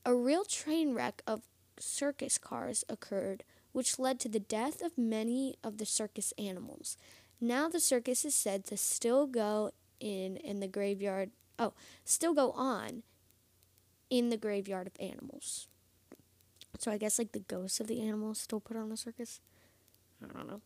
A 0.06 0.14
real 0.14 0.44
train 0.44 0.94
wreck 0.94 1.22
of 1.26 1.44
circus 1.80 2.38
cars 2.38 2.84
occurred, 2.90 3.44
which 3.72 4.00
led 4.00 4.20
to 4.20 4.30
the 4.30 4.40
death 4.40 4.82
of 4.82 4.98
many 4.98 5.56
of 5.64 5.78
the 5.78 5.86
circus 5.86 6.34
animals. 6.38 6.98
Now 7.41 7.69
the 7.69 7.79
circus 7.79 8.25
is 8.25 8.36
said 8.36 8.65
to 8.65 8.77
still 8.77 9.27
go 9.27 9.72
in 10.00 10.38
in 10.38 10.60
the 10.60 10.67
graveyard. 10.67 11.31
Oh, 11.58 11.74
still 12.03 12.34
go 12.34 12.51
on 12.51 13.03
in 14.10 14.29
the 14.29 14.38
graveyard 14.38 14.88
of 14.88 14.93
animals. 15.00 15.67
So 16.77 16.91
I 16.91 16.98
guess 16.98 17.19
like 17.19 17.31
the 17.31 17.39
ghosts 17.39 17.79
of 17.79 17.88
the 17.88 18.01
animals 18.01 18.39
still 18.39 18.60
put 18.60 18.77
on 18.77 18.89
the 18.89 18.98
circus. 18.98 19.41
I 20.24 20.34
don't 20.34 20.48
know. 20.48 20.62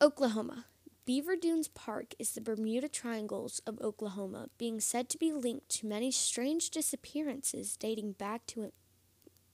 Oklahoma. 0.00 0.66
Beaver 1.04 1.36
Dunes 1.36 1.68
Park 1.68 2.14
is 2.18 2.32
the 2.32 2.40
Bermuda 2.40 2.88
Triangles 2.88 3.60
of 3.64 3.80
Oklahoma, 3.80 4.48
being 4.58 4.80
said 4.80 5.08
to 5.10 5.18
be 5.18 5.32
linked 5.32 5.68
to 5.68 5.86
many 5.86 6.10
strange 6.10 6.68
disappearances 6.70 7.76
dating 7.76 8.12
back 8.12 8.44
to 8.46 8.64
a, 8.64 8.70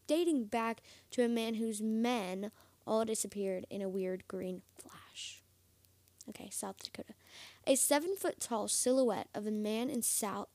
dating 0.07 0.47
back 0.47 0.81
to 1.11 1.23
a 1.23 1.29
man 1.29 1.57
whose 1.57 1.83
men 1.83 2.51
all 2.87 3.05
disappeared 3.05 3.67
in 3.69 3.83
a 3.83 3.89
weird 3.89 4.27
green 4.29 4.63
flash. 4.79 5.02
Okay, 6.35 6.49
South 6.51 6.83
Dakota. 6.83 7.15
A 7.67 7.75
seven 7.75 8.17
foot 8.17 8.41
tall 8.41 8.69
silhouette 8.69 9.29
of 9.35 9.47
a 9.47 9.51
man 9.51 9.91
in 9.91 10.03
South 10.03 10.49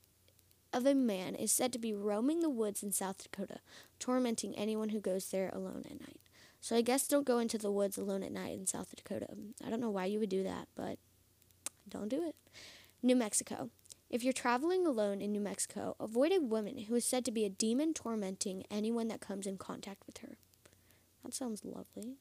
of 0.73 0.85
a 0.85 0.95
man 0.95 1.35
is 1.35 1.51
said 1.51 1.71
to 1.73 1.79
be 1.79 1.93
roaming 1.93 2.41
the 2.41 2.49
woods 2.49 2.83
in 2.83 2.91
South 2.91 3.23
Dakota, 3.23 3.59
tormenting 3.99 4.55
anyone 4.55 4.89
who 4.89 4.99
goes 4.99 5.29
there 5.29 5.49
alone 5.53 5.83
at 5.85 5.99
night. 5.99 6.19
So 6.59 6.75
I 6.75 6.81
guess 6.81 7.07
don't 7.07 7.25
go 7.25 7.39
into 7.39 7.57
the 7.57 7.71
woods 7.71 7.97
alone 7.97 8.23
at 8.23 8.31
night 8.31 8.57
in 8.57 8.65
South 8.65 8.93
Dakota. 8.95 9.27
I 9.65 9.69
don't 9.69 9.79
know 9.79 9.89
why 9.89 10.05
you 10.05 10.19
would 10.19 10.29
do 10.29 10.43
that, 10.43 10.67
but 10.75 10.97
don't 11.87 12.09
do 12.09 12.27
it. 12.27 12.35
New 13.01 13.15
Mexico. 13.15 13.69
If 14.09 14.23
you're 14.23 14.33
traveling 14.33 14.85
alone 14.85 15.21
in 15.21 15.31
New 15.31 15.39
Mexico, 15.39 15.95
avoid 15.99 16.31
a 16.31 16.41
woman 16.41 16.77
who 16.79 16.95
is 16.95 17.05
said 17.05 17.23
to 17.25 17.31
be 17.31 17.45
a 17.45 17.49
demon 17.49 17.93
tormenting 17.93 18.63
anyone 18.71 19.07
that 19.09 19.21
comes 19.21 19.45
in 19.45 19.57
contact 19.57 20.03
with 20.05 20.19
her. 20.19 20.37
That 21.23 21.33
sounds 21.33 21.63
lovely. 21.63 22.15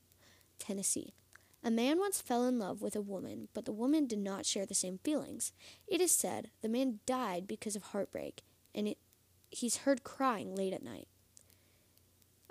Tennessee. 0.59 1.15
A 1.63 1.71
man 1.71 1.99
once 1.99 2.21
fell 2.21 2.45
in 2.45 2.59
love 2.59 2.81
with 2.81 2.95
a 2.95 3.01
woman, 3.01 3.49
but 3.53 3.65
the 3.65 3.73
woman 3.73 4.07
did 4.07 4.21
not 4.21 4.47
share 4.47 4.67
the 4.67 4.75
same 4.75 4.99
feelings. 5.03 5.53
It 5.89 6.01
is 6.01 6.13
said 6.13 6.51
the 6.63 6.69
man 6.69 7.01
died 7.07 7.47
because 7.49 7.75
of 7.75 7.83
heartbreak, 7.85 8.43
and 8.75 8.87
it, 8.89 8.99
he's 9.51 9.79
heard 9.79 10.05
crying 10.05 10.55
late 10.55 10.73
at 10.73 10.85
night. 10.85 11.09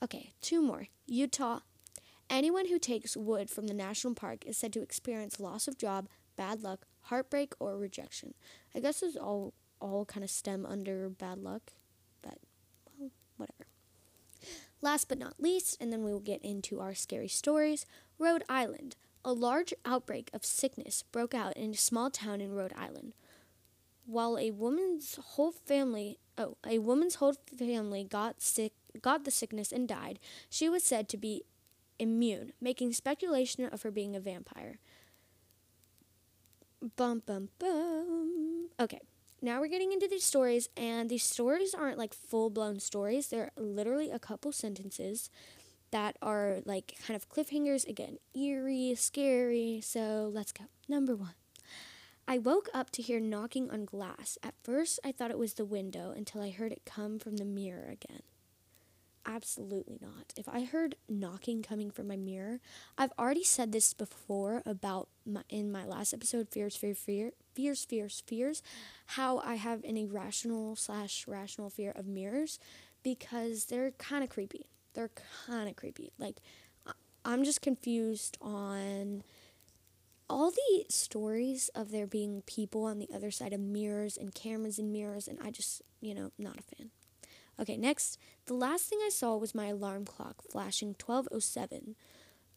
Okay, 0.04 0.34
two 0.42 0.62
more. 0.62 0.88
Utah. 1.08 1.60
Anyone 2.30 2.68
who 2.68 2.80
takes 2.80 3.16
wood 3.16 3.50
from 3.50 3.68
the 3.68 3.74
national 3.74 4.16
park 4.16 4.46
is 4.46 4.58
said 4.58 4.74
to 4.74 4.82
experience 4.82 5.40
loss 5.40 5.68
of 5.68 5.78
job, 5.78 6.10
bad 6.36 6.64
luck, 6.64 6.86
heartbreak, 7.04 7.54
or 7.60 7.78
rejection. 7.78 8.34
I 8.76 8.80
guess 8.80 9.00
those 9.00 9.16
all 9.16 9.54
all 9.80 10.06
kind 10.06 10.24
of 10.24 10.30
stem 10.30 10.66
under 10.66 11.10
bad 11.10 11.38
luck, 11.38 11.74
but 12.22 12.40
well, 12.98 13.12
whatever. 13.38 13.68
Last 14.82 15.08
but 15.08 15.18
not 15.18 15.40
least, 15.40 15.78
and 15.80 15.92
then 15.92 16.04
we 16.04 16.12
will 16.12 16.20
get 16.20 16.44
into 16.44 16.80
our 16.80 16.94
scary 16.94 17.28
stories, 17.28 17.86
Rhode 18.18 18.44
Island. 18.50 18.96
A 19.24 19.34
large 19.34 19.74
outbreak 19.86 20.30
of 20.34 20.46
sickness 20.46 21.04
broke 21.12 21.34
out 21.34 21.58
in 21.58 21.72
a 21.72 21.78
small 21.78 22.10
town 22.10 22.42
in 22.42 22.54
Rhode 22.54 22.74
Island. 22.78 23.14
While 24.06 24.38
a 24.38 24.52
woman's 24.52 25.16
whole 25.16 25.52
family, 25.52 26.20
oh, 26.38 26.58
a 26.66 26.78
woman's 26.78 27.16
whole 27.16 27.34
family 27.58 28.04
got 28.04 28.42
sick, 28.42 28.74
got 29.02 29.26
the 29.26 29.32
sickness 29.32 29.72
and 29.72 29.88
died, 29.88 30.20
she 30.50 30.70
was 30.70 30.84
said 30.84 31.10
to 31.10 31.18
be 31.18 31.44
immune, 31.98 32.54
making 32.62 32.94
speculation 32.94 33.66
of 33.66 33.82
her 33.82 33.92
being 33.92 34.16
a 34.16 34.20
vampire. 34.20 34.78
Bum 36.96 37.24
bum 37.26 37.50
bum. 37.58 38.70
Okay, 38.80 39.00
now 39.42 39.60
we're 39.60 39.68
getting 39.68 39.92
into 39.92 40.08
these 40.08 40.24
stories, 40.24 40.70
and 40.78 41.10
these 41.10 41.24
stories 41.24 41.74
aren't 41.74 41.98
like 41.98 42.14
full 42.14 42.52
blown 42.52 42.80
stories. 42.80 43.30
They're 43.30 43.52
literally 43.58 44.12
a 44.12 44.20
couple 44.20 44.52
sentences 44.52 45.32
that 45.92 46.18
are 46.22 46.60
like 46.66 46.96
kind 47.06 47.16
of 47.16 47.30
cliffhangers. 47.30 47.88
Again, 47.88 48.18
eerie, 48.36 48.96
scary. 48.98 49.82
So 49.84 50.30
let's 50.34 50.52
go. 50.52 50.66
Number 50.88 51.16
one. 51.16 51.36
I 52.28 52.40
woke 52.40 52.70
up 52.74 52.90
to 52.92 53.04
hear 53.04 53.20
knocking 53.20 53.70
on 53.70 53.86
glass. 53.86 54.38
At 54.42 54.56
first, 54.64 55.00
I 55.04 55.12
thought 55.12 55.30
it 55.30 55.38
was 55.38 55.54
the 55.54 55.66
window 55.66 56.12
until 56.16 56.42
I 56.42 56.50
heard 56.50 56.72
it 56.72 56.82
come 56.84 57.20
from 57.20 57.38
the 57.38 57.46
mirror 57.46 57.88
again. 57.92 58.24
Absolutely 59.28 59.98
not. 60.02 60.34
If 60.36 60.48
I 60.48 60.64
heard 60.64 60.96
knocking 61.10 61.64
coming 61.64 61.90
from 61.90 62.08
my 62.08 62.16
mirror, 62.16 62.60
I've 62.98 63.14
already 63.18 63.44
said 63.44 63.72
this 63.72 63.94
before 63.94 64.62
about 64.66 65.08
my, 65.26 65.42
in 65.50 65.72
my 65.72 65.86
last 65.86 66.14
episode, 66.14 66.50
fears, 66.50 66.76
fear, 66.76 66.94
fear, 66.94 67.32
fears, 67.54 67.86
fears, 67.86 68.24
fears, 68.26 68.62
how 69.08 69.40
I 69.40 69.56
have 69.56 69.84
an 69.84 69.98
irrational 69.98 70.76
slash 70.76 71.28
rational 71.28 71.70
fear 71.70 71.92
of 71.92 72.06
mirrors 72.06 72.60
because 73.04 73.66
they're 73.66 73.92
kind 73.92 74.24
of 74.24 74.30
creepy. 74.30 74.68
They're 74.96 75.12
kind 75.46 75.70
of 75.70 75.76
creepy. 75.76 76.12
Like, 76.18 76.38
I'm 77.24 77.44
just 77.44 77.62
confused 77.62 78.38
on 78.42 79.24
all 80.30 80.52
the 80.52 80.86
stories 80.90 81.70
of 81.76 81.92
there 81.92 82.08
being 82.08 82.42
people 82.46 82.86
on 82.86 83.00
the 83.00 83.10
other 83.14 83.32
side 83.32 83.54
of 83.54 83.60
mirrors 83.60 84.18
and 84.18 84.34
cameras 84.34 84.80
and 84.80 84.92
mirrors, 84.92 85.28
and 85.28 85.38
I 85.44 85.52
just, 85.52 85.82
you 86.02 86.16
know, 86.16 86.32
not 86.40 86.58
a 86.60 86.76
fan. 86.76 86.90
Okay, 87.60 87.78
next, 87.78 88.20
the 88.46 88.54
last 88.54 88.86
thing 88.86 89.00
I 89.06 89.10
saw 89.10 89.38
was 89.38 89.56
my 89.56 89.68
alarm 89.68 90.06
clock 90.06 90.42
flashing 90.50 90.90
1207 90.90 91.96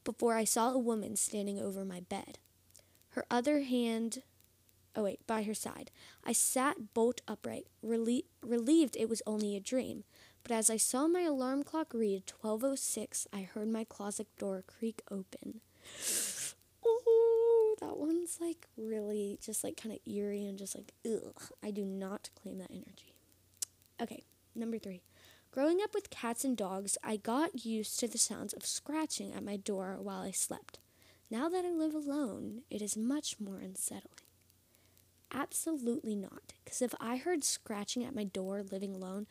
before 0.04 0.34
I 0.34 0.44
saw 0.44 0.70
a 0.70 0.78
woman 0.78 1.16
standing 1.16 1.60
over 1.60 1.84
my 1.84 2.00
bed. 2.00 2.38
Her 3.10 3.24
other 3.30 3.60
hand, 3.60 4.22
oh 4.96 5.04
wait, 5.04 5.26
by 5.26 5.44
her 5.44 5.54
side. 5.54 5.90
I 6.24 6.32
sat 6.32 6.94
bolt 6.94 7.20
upright, 7.28 7.66
relie- 7.84 8.24
relieved 8.42 8.96
it 8.96 9.08
was 9.08 9.22
only 9.26 9.56
a 9.56 9.60
dream. 9.60 10.04
But 10.48 10.54
as 10.54 10.70
I 10.70 10.78
saw 10.78 11.06
my 11.06 11.20
alarm 11.20 11.62
clock 11.62 11.92
read 11.92 12.22
1206, 12.40 13.28
I 13.32 13.42
heard 13.42 13.68
my 13.68 13.84
closet 13.84 14.26
door 14.38 14.64
creak 14.66 15.02
open. 15.10 15.60
Ooh, 16.86 17.76
that 17.80 17.98
one's 17.98 18.38
like 18.40 18.66
really 18.76 19.38
just 19.40 19.62
like 19.62 19.76
kind 19.76 19.94
of 19.94 20.12
eerie 20.12 20.46
and 20.46 20.58
just 20.58 20.74
like, 20.74 20.92
ugh. 21.06 21.42
I 21.62 21.70
do 21.70 21.84
not 21.84 22.30
claim 22.34 22.58
that 22.58 22.70
energy. 22.70 23.14
Okay, 24.00 24.24
Number 24.58 24.78
three, 24.78 25.02
growing 25.52 25.78
up 25.82 25.94
with 25.94 26.10
cats 26.10 26.44
and 26.44 26.56
dogs, 26.56 26.98
I 27.04 27.16
got 27.16 27.64
used 27.64 28.00
to 28.00 28.08
the 28.08 28.18
sounds 28.18 28.52
of 28.52 28.66
scratching 28.66 29.32
at 29.32 29.44
my 29.44 29.56
door 29.56 29.98
while 30.00 30.22
I 30.22 30.32
slept. 30.32 30.80
Now 31.30 31.48
that 31.48 31.64
I 31.64 31.70
live 31.70 31.94
alone, 31.94 32.62
it 32.70 32.82
is 32.82 32.96
much 32.96 33.38
more 33.38 33.58
unsettling. 33.58 34.24
Absolutely 35.32 36.16
not. 36.16 36.54
Because 36.64 36.82
if 36.82 36.92
I 36.98 37.18
heard 37.18 37.44
scratching 37.44 38.04
at 38.04 38.16
my 38.16 38.24
door 38.24 38.64
living 38.68 38.96
alone, 38.96 39.28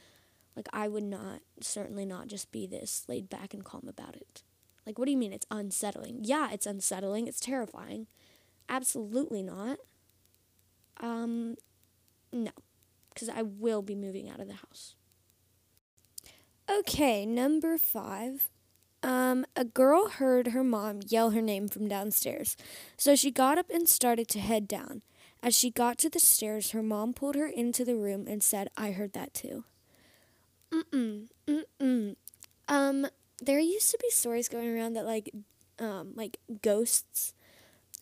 like 0.58 0.68
I 0.74 0.88
would 0.88 1.04
not, 1.04 1.42
certainly 1.62 2.04
not 2.04 2.28
just 2.28 2.52
be 2.52 2.66
this 2.66 3.06
laid 3.08 3.30
back 3.30 3.54
and 3.54 3.64
calm 3.64 3.88
about 3.88 4.16
it. 4.16 4.42
Like, 4.88 4.98
what 4.98 5.06
do 5.06 5.12
you 5.12 5.18
mean 5.18 5.32
it's 5.32 5.46
unsettling? 5.52 6.22
Yeah, 6.24 6.50
it's 6.52 6.66
unsettling. 6.66 7.28
It's 7.28 7.40
terrifying. 7.40 8.08
Absolutely 8.68 9.44
not. 9.44 9.78
Um, 11.00 11.56
no. 12.34 12.52
Because 13.14 13.30
I 13.30 13.44
will 13.44 13.84
be 13.84 13.96
moving 13.96 14.30
out 14.30 14.40
of 14.40 14.48
the 14.48 14.56
house. 14.56 14.96
Okay, 16.70 17.26
number 17.26 17.78
five. 17.78 18.50
Um, 19.04 19.46
a 19.56 19.64
girl 19.64 20.10
heard 20.10 20.48
her 20.48 20.64
mom 20.64 21.02
yell 21.08 21.30
her 21.32 21.42
name 21.42 21.68
from 21.68 21.88
downstairs, 21.88 22.58
so 22.98 23.16
she 23.16 23.30
got 23.30 23.60
up 23.60 23.70
and 23.70 23.88
started 23.88 24.28
to 24.30 24.40
head 24.40 24.68
down. 24.68 25.04
As 25.44 25.56
she 25.56 25.70
got 25.70 26.00
to 26.00 26.10
the 26.10 26.20
stairs, 26.20 26.72
her 26.72 26.82
mom 26.82 27.14
pulled 27.14 27.36
her 27.36 27.48
into 27.48 27.86
the 27.86 27.96
room 27.96 28.26
and 28.28 28.42
said, 28.42 28.70
I 28.76 28.92
heard 28.92 29.14
that 29.14 29.36
too. 29.36 29.66
Mm-mm. 30.72 32.16
Um, 32.68 33.08
there 33.42 33.60
used 33.60 33.92
to 33.92 33.98
be 34.02 34.10
stories 34.10 34.50
going 34.50 34.70
around 34.70 34.94
that, 34.94 35.06
like, 35.06 35.32
um, 35.80 36.14
like 36.16 36.38
ghosts 36.62 37.34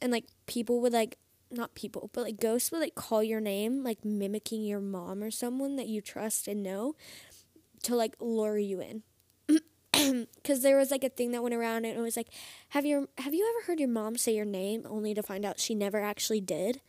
and, 0.02 0.12
like, 0.12 0.26
people 0.48 0.82
would, 0.82 0.94
like, 0.94 1.18
not 1.52 1.76
people, 1.76 2.10
but, 2.14 2.24
like, 2.24 2.40
ghosts 2.40 2.72
would, 2.72 2.80
like, 2.82 2.96
call 2.96 3.24
your 3.24 3.42
name, 3.42 3.84
like, 3.84 4.06
mimicking 4.06 4.64
your 4.64 4.82
mom 4.82 5.24
or 5.24 5.32
someone 5.32 5.76
that 5.78 5.88
you 5.88 6.02
trust 6.02 6.48
and 6.48 6.64
know 6.64 6.96
to 7.84 7.96
like 7.96 8.16
lure 8.20 8.58
you 8.60 8.82
in. 8.82 9.04
Cuz 10.44 10.62
there 10.62 10.78
was 10.78 10.92
like 10.92 11.04
a 11.04 11.10
thing 11.10 11.32
that 11.32 11.44
went 11.44 11.56
around 11.56 11.86
and 11.86 11.98
it 11.98 12.02
was 12.02 12.18
like 12.18 12.30
have 12.70 12.86
you 12.86 13.10
have 13.20 13.34
you 13.34 13.48
ever 13.50 13.68
heard 13.68 13.80
your 13.80 13.90
mom 13.90 14.18
say 14.18 14.36
your 14.36 14.46
name 14.46 14.86
only 14.90 15.14
to 15.14 15.24
find 15.24 15.46
out 15.46 15.60
she 15.60 15.76
never 15.76 16.00
actually 16.02 16.42
did? 16.42 16.82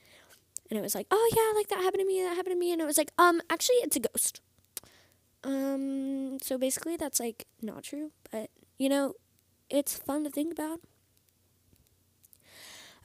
And 0.70 0.78
it 0.78 0.82
was 0.82 0.94
like, 0.94 1.06
"Oh 1.10 1.30
yeah, 1.36 1.56
like 1.58 1.68
that 1.68 1.82
happened 1.84 2.00
to 2.00 2.06
me, 2.06 2.22
that 2.22 2.36
happened 2.36 2.54
to 2.54 2.58
me." 2.60 2.72
And 2.72 2.82
it 2.82 2.86
was 2.86 2.98
like, 2.98 3.12
"Um, 3.18 3.42
actually 3.50 3.76
it's 3.76 3.96
a 3.96 4.00
ghost." 4.00 4.40
Um, 5.44 6.38
so 6.40 6.58
basically 6.58 6.96
that's 6.96 7.20
like 7.20 7.46
not 7.62 7.84
true, 7.84 8.12
but 8.30 8.50
you 8.78 8.88
know, 8.88 9.14
it's 9.70 9.96
fun 9.96 10.24
to 10.24 10.30
think 10.30 10.52
about. 10.52 10.80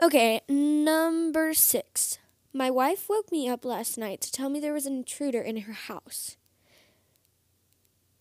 Okay, 0.02 0.42
number 0.50 1.54
6. 1.54 2.18
My 2.54 2.72
wife 2.72 3.08
woke 3.08 3.32
me 3.32 3.48
up 3.48 3.64
last 3.64 3.98
night 3.98 4.20
to 4.22 4.32
tell 4.32 4.50
me 4.50 4.60
there 4.60 4.74
was 4.74 4.86
an 4.88 4.96
intruder 4.96 5.42
in 5.42 5.58
her 5.58 5.74
house 5.74 6.38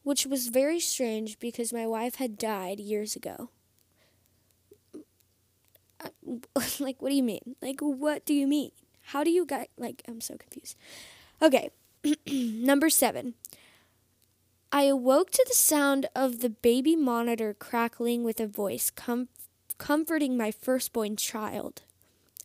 which 0.02 0.26
was 0.26 0.48
very 0.48 0.80
strange 0.80 1.38
because 1.38 1.72
my 1.72 1.86
wife 1.86 2.16
had 2.16 2.38
died 2.38 2.80
years 2.80 3.14
ago. 3.14 3.50
like, 6.80 7.00
what 7.02 7.10
do 7.10 7.14
you 7.14 7.22
mean? 7.22 7.56
Like, 7.60 7.80
what 7.80 8.24
do 8.24 8.34
you 8.34 8.46
mean? 8.46 8.70
How 9.02 9.22
do 9.24 9.30
you 9.30 9.44
get, 9.44 9.68
like, 9.76 10.02
I'm 10.08 10.20
so 10.20 10.36
confused. 10.36 10.76
Okay, 11.42 11.70
number 12.26 12.88
seven. 12.88 13.34
I 14.72 14.84
awoke 14.84 15.30
to 15.32 15.44
the 15.48 15.54
sound 15.54 16.06
of 16.14 16.40
the 16.40 16.50
baby 16.50 16.94
monitor 16.94 17.54
crackling 17.54 18.22
with 18.22 18.38
a 18.40 18.46
voice, 18.46 18.90
com- 18.90 19.28
comforting 19.78 20.36
my 20.36 20.50
firstborn 20.50 21.16
child. 21.16 21.82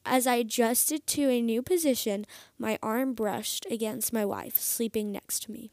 As 0.05 0.27
I 0.27 0.35
adjusted 0.35 1.05
to 1.07 1.29
a 1.29 1.41
new 1.41 1.61
position, 1.61 2.25
my 2.57 2.79
arm 2.81 3.13
brushed 3.13 3.65
against 3.69 4.13
my 4.13 4.25
wife, 4.25 4.57
sleeping 4.57 5.11
next 5.11 5.43
to 5.43 5.51
me 5.51 5.71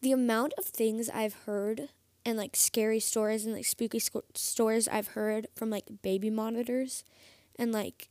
the 0.00 0.12
amount 0.12 0.52
of 0.58 0.64
things 0.64 1.08
I've 1.10 1.34
heard 1.46 1.88
and 2.24 2.36
like 2.36 2.56
scary 2.56 3.00
stories 3.00 3.44
and 3.44 3.54
like 3.54 3.64
spooky 3.64 3.98
sc- 3.98 4.16
stories 4.34 4.88
I've 4.88 5.08
heard 5.08 5.48
from 5.54 5.70
like 5.70 5.84
baby 6.02 6.30
monitors 6.30 7.04
and 7.58 7.72
like 7.72 8.08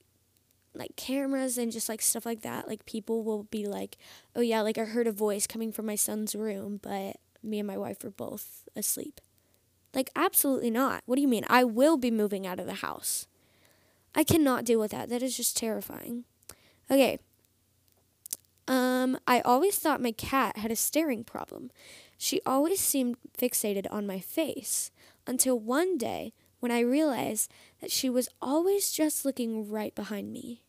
like 0.77 0.95
cameras 0.95 1.57
and 1.57 1.71
just 1.71 1.89
like 1.89 2.01
stuff 2.01 2.25
like 2.25 2.41
that 2.41 2.67
like 2.67 2.85
people 2.85 3.23
will 3.23 3.43
be 3.43 3.65
like 3.65 3.97
oh 4.35 4.41
yeah 4.41 4.61
like 4.61 4.77
I 4.77 4.85
heard 4.85 5.07
a 5.07 5.11
voice 5.11 5.47
coming 5.47 5.71
from 5.71 5.85
my 5.85 5.95
son's 5.95 6.35
room 6.35 6.79
but 6.81 7.17
me 7.45 7.59
and 7.59 7.67
my 7.67 7.77
wife 7.77 8.03
were 8.03 8.09
both 8.09 8.67
asleep. 8.75 9.21
Like 9.93 10.09
absolutely 10.15 10.71
not. 10.71 11.03
What 11.05 11.15
do 11.15 11.21
you 11.21 11.27
mean? 11.27 11.45
I 11.47 11.63
will 11.63 11.97
be 11.97 12.11
moving 12.11 12.45
out 12.45 12.59
of 12.59 12.65
the 12.65 12.75
house. 12.75 13.27
I 14.13 14.23
cannot 14.23 14.65
deal 14.65 14.79
with 14.79 14.91
that. 14.91 15.09
That 15.09 15.23
is 15.23 15.37
just 15.37 15.55
terrifying. 15.55 16.25
Okay. 16.89 17.19
Um, 18.67 19.17
I 19.27 19.41
always 19.41 19.77
thought 19.77 20.01
my 20.01 20.11
cat 20.11 20.57
had 20.57 20.71
a 20.71 20.75
staring 20.75 21.23
problem. 21.23 21.71
She 22.17 22.41
always 22.45 22.79
seemed 22.79 23.17
fixated 23.37 23.85
on 23.91 24.07
my 24.07 24.19
face 24.19 24.91
until 25.27 25.59
one 25.59 25.97
day 25.97 26.33
when 26.59 26.71
I 26.71 26.79
realized 26.79 27.51
that 27.81 27.91
she 27.91 28.09
was 28.09 28.29
always 28.41 28.91
just 28.91 29.25
looking 29.25 29.69
right 29.69 29.93
behind 29.93 30.33
me. 30.33 30.61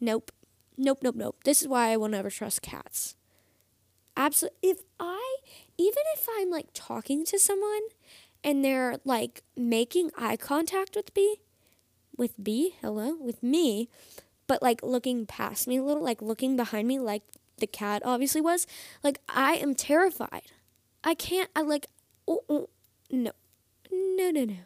Nope. 0.00 0.32
Nope, 0.76 0.98
nope, 1.02 1.16
nope. 1.16 1.36
This 1.44 1.62
is 1.62 1.68
why 1.68 1.90
I 1.90 1.96
will 1.96 2.08
never 2.08 2.30
trust 2.30 2.62
cats. 2.62 3.16
Absolutely. 4.16 4.58
If 4.62 4.78
I, 5.00 5.36
even 5.76 6.02
if 6.14 6.26
I'm 6.38 6.50
like 6.50 6.68
talking 6.72 7.24
to 7.26 7.38
someone 7.38 7.82
and 8.44 8.64
they're 8.64 8.98
like 9.04 9.42
making 9.56 10.10
eye 10.16 10.36
contact 10.36 10.96
with 10.96 11.14
me, 11.16 11.36
with 12.16 12.42
B, 12.42 12.74
hello, 12.80 13.16
with 13.18 13.42
me, 13.42 13.88
but 14.46 14.62
like 14.62 14.82
looking 14.82 15.26
past 15.26 15.68
me 15.68 15.78
a 15.78 15.82
little, 15.82 16.02
like 16.02 16.22
looking 16.22 16.56
behind 16.56 16.88
me, 16.88 16.98
like 16.98 17.22
the 17.58 17.66
cat 17.66 18.02
obviously 18.04 18.40
was. 18.40 18.66
Like 19.02 19.20
I 19.28 19.54
am 19.54 19.74
terrified. 19.74 20.52
I 21.04 21.14
can't. 21.14 21.50
I 21.54 21.62
like. 21.62 21.86
Oh, 22.26 22.42
oh, 22.48 22.68
no, 23.10 23.30
no, 23.90 24.30
no, 24.30 24.44
no. 24.44 24.56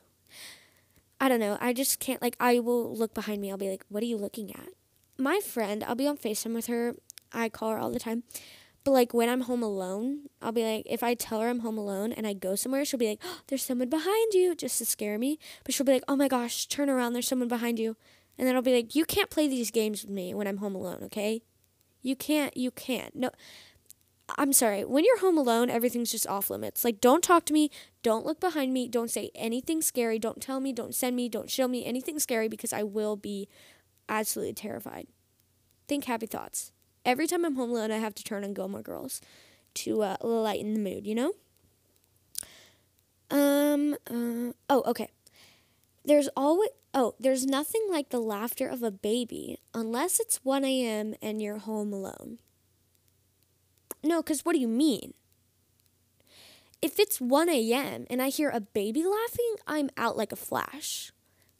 I 1.21 1.29
don't 1.29 1.41
know. 1.41 1.57
I 1.61 1.73
just 1.73 2.01
can't. 2.01 2.23
Like 2.23 2.37
I 2.41 2.59
will 2.59 2.95
look 2.95 3.15
behind 3.15 3.41
me. 3.41 3.51
I'll 3.51 3.59
be 3.59 3.71
like, 3.71 3.85
"What 3.89 4.03
are 4.03 4.07
you 4.07 4.17
looking 4.17 4.51
at?" 4.55 4.69
My 5.23 5.39
friend. 5.39 5.85
I'll 5.85 5.95
be 5.95 6.09
on 6.09 6.19
Facetime 6.19 6.55
with 6.55 6.67
her. 6.67 6.97
I 7.33 7.49
call 7.49 7.71
her 7.71 7.79
all 7.79 7.91
the 7.91 8.01
time. 8.01 8.25
But 8.83 8.91
like 8.91 9.15
when 9.15 9.29
I'm 9.29 9.43
home 9.43 9.63
alone, 9.63 10.23
I'll 10.41 10.51
be 10.51 10.65
like, 10.65 10.85
if 10.87 11.05
I 11.05 11.15
tell 11.15 11.41
her 11.41 11.49
I'm 11.49 11.61
home 11.61 11.79
alone 11.79 12.13
and 12.13 12.27
I 12.27 12.33
go 12.33 12.57
somewhere, 12.57 12.85
she'll 12.85 12.99
be 12.99 13.09
like, 13.09 13.21
oh, 13.23 13.39
"There's 13.47 13.63
someone 13.63 13.89
behind 13.89 14.35
you," 14.35 14.57
just 14.57 14.79
to 14.79 14.85
scare 14.85 15.19
me. 15.21 15.39
But 15.63 15.73
she'll 15.73 15.87
be 15.87 15.93
like, 15.93 16.03
"Oh 16.09 16.17
my 16.17 16.27
gosh, 16.27 16.67
turn 16.67 16.91
around! 16.91 17.13
There's 17.13 17.29
someone 17.29 17.47
behind 17.47 17.79
you." 17.79 17.97
And 18.39 18.49
then 18.49 18.57
I'll 18.57 18.63
be 18.63 18.75
like, 18.75 18.95
you 18.95 19.05
can't 19.05 19.31
play 19.31 19.47
these 19.47 19.71
games 19.71 20.03
with 20.03 20.11
me 20.11 20.35
when 20.35 20.47
I'm 20.47 20.59
home 20.59 20.75
alone, 20.75 21.01
okay? 21.05 21.43
You 22.01 22.17
can't, 22.17 22.57
you 22.57 22.71
can't. 22.71 23.15
No, 23.15 23.31
I'm 24.37 24.53
sorry. 24.53 24.85
When 24.85 25.05
you're 25.05 25.21
home 25.21 25.37
alone, 25.37 25.71
everything's 25.71 26.11
just 26.11 26.27
off 26.27 26.51
limits. 26.51 26.85
Like, 26.85 27.01
don't 27.01 27.23
talk 27.23 27.45
to 27.47 27.53
me. 27.53 27.71
Don't 28.03 28.25
look 28.25 28.41
behind 28.41 28.73
me. 28.73 28.89
Don't 28.89 29.11
say 29.11 29.31
anything 29.35 29.83
scary. 29.83 30.19
Don't 30.19 30.41
tell 30.41 30.59
me. 30.59 30.73
Don't 30.73 30.95
send 30.95 31.15
me. 31.15 31.29
Don't 31.29 31.51
show 31.51 31.69
me 31.69 31.85
anything 31.85 32.19
scary 32.19 32.49
because 32.49 32.73
I 32.73 32.83
will 32.83 33.17
be 33.17 33.49
absolutely 34.13 34.55
terrified. 34.55 35.07
Think 35.89 36.05
happy 36.05 36.27
thoughts. 36.27 36.73
Every 37.05 37.27
time 37.27 37.45
I'm 37.45 37.57
home 37.57 37.71
alone, 37.71 37.91
I 37.91 37.99
have 37.99 38.15
to 38.15 38.25
turn 38.25 38.45
on 38.45 38.55
Gilmore 38.55 38.83
Girls 38.83 39.21
to 39.75 40.03
uh, 40.03 40.17
lighten 40.21 40.75
the 40.75 40.81
mood, 40.81 41.07
you 41.07 41.15
know? 41.15 41.33
Um, 43.31 43.95
uh, 44.07 44.53
oh, 44.69 44.83
okay. 44.87 45.09
There's 46.05 46.29
always, 46.37 46.71
oh, 46.93 47.15
there's 47.19 47.47
nothing 47.47 47.87
like 47.91 48.11
the 48.11 48.21
laughter 48.21 48.69
of 48.69 48.83
a 48.83 48.91
baby 48.91 49.59
unless 49.75 50.21
it's 50.21 50.45
1 50.45 50.65
a.m. 50.65 51.15
and 51.23 51.41
you're 51.41 51.59
home 51.59 51.93
alone. 51.93 52.39
No, 54.05 54.23
because 54.23 54.45
what 54.45 54.53
do 54.53 54.59
you 54.59 54.69
mean? 54.69 55.15
If 56.83 56.99
it's 56.99 57.21
1 57.21 57.49
a.m. 57.49 58.07
and 58.11 58.21
I 58.21 58.29
hear 58.29 58.51
a 58.51 58.61
baby 58.61 59.05
laughing, 59.05 59.55
I'm 59.67 59.91
out 59.97 60.17
like 60.17 60.33
a 60.33 60.37
flash. 60.37 61.13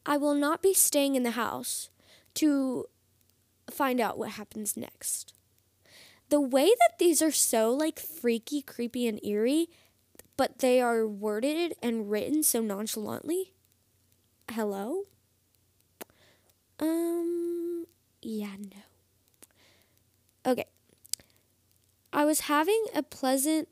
I 0.05 0.17
will 0.17 0.35
not 0.35 0.63
be 0.63 0.75
staying 0.75 1.15
in 1.15 1.23
the 1.23 1.31
house 1.33 1.89
to 2.35 2.87
find 3.71 4.01
out 4.01 4.19
what 4.19 4.31
happens 4.31 4.77
next. 4.77 5.33
The 6.29 6.41
way 6.41 6.67
that 6.67 6.99
these 6.99 7.21
are 7.21 7.31
so 7.31 7.73
like 7.73 7.99
freaky, 7.99 8.63
creepy, 8.63 9.07
and 9.07 9.23
eerie, 9.25 9.69
but 10.37 10.59
they 10.59 10.81
are 10.81 11.07
worded 11.07 11.75
and 11.83 12.11
written 12.11 12.43
so 12.43 12.61
nonchalantly. 12.61 13.53
Hello? 14.51 15.03
Um, 16.81 17.87
yeah, 18.23 18.57
no. 18.59 20.51
Okay. 20.53 20.67
I 22.13 22.25
was 22.25 22.41
having 22.41 22.85
a 22.95 23.03
pleasant 23.03 23.69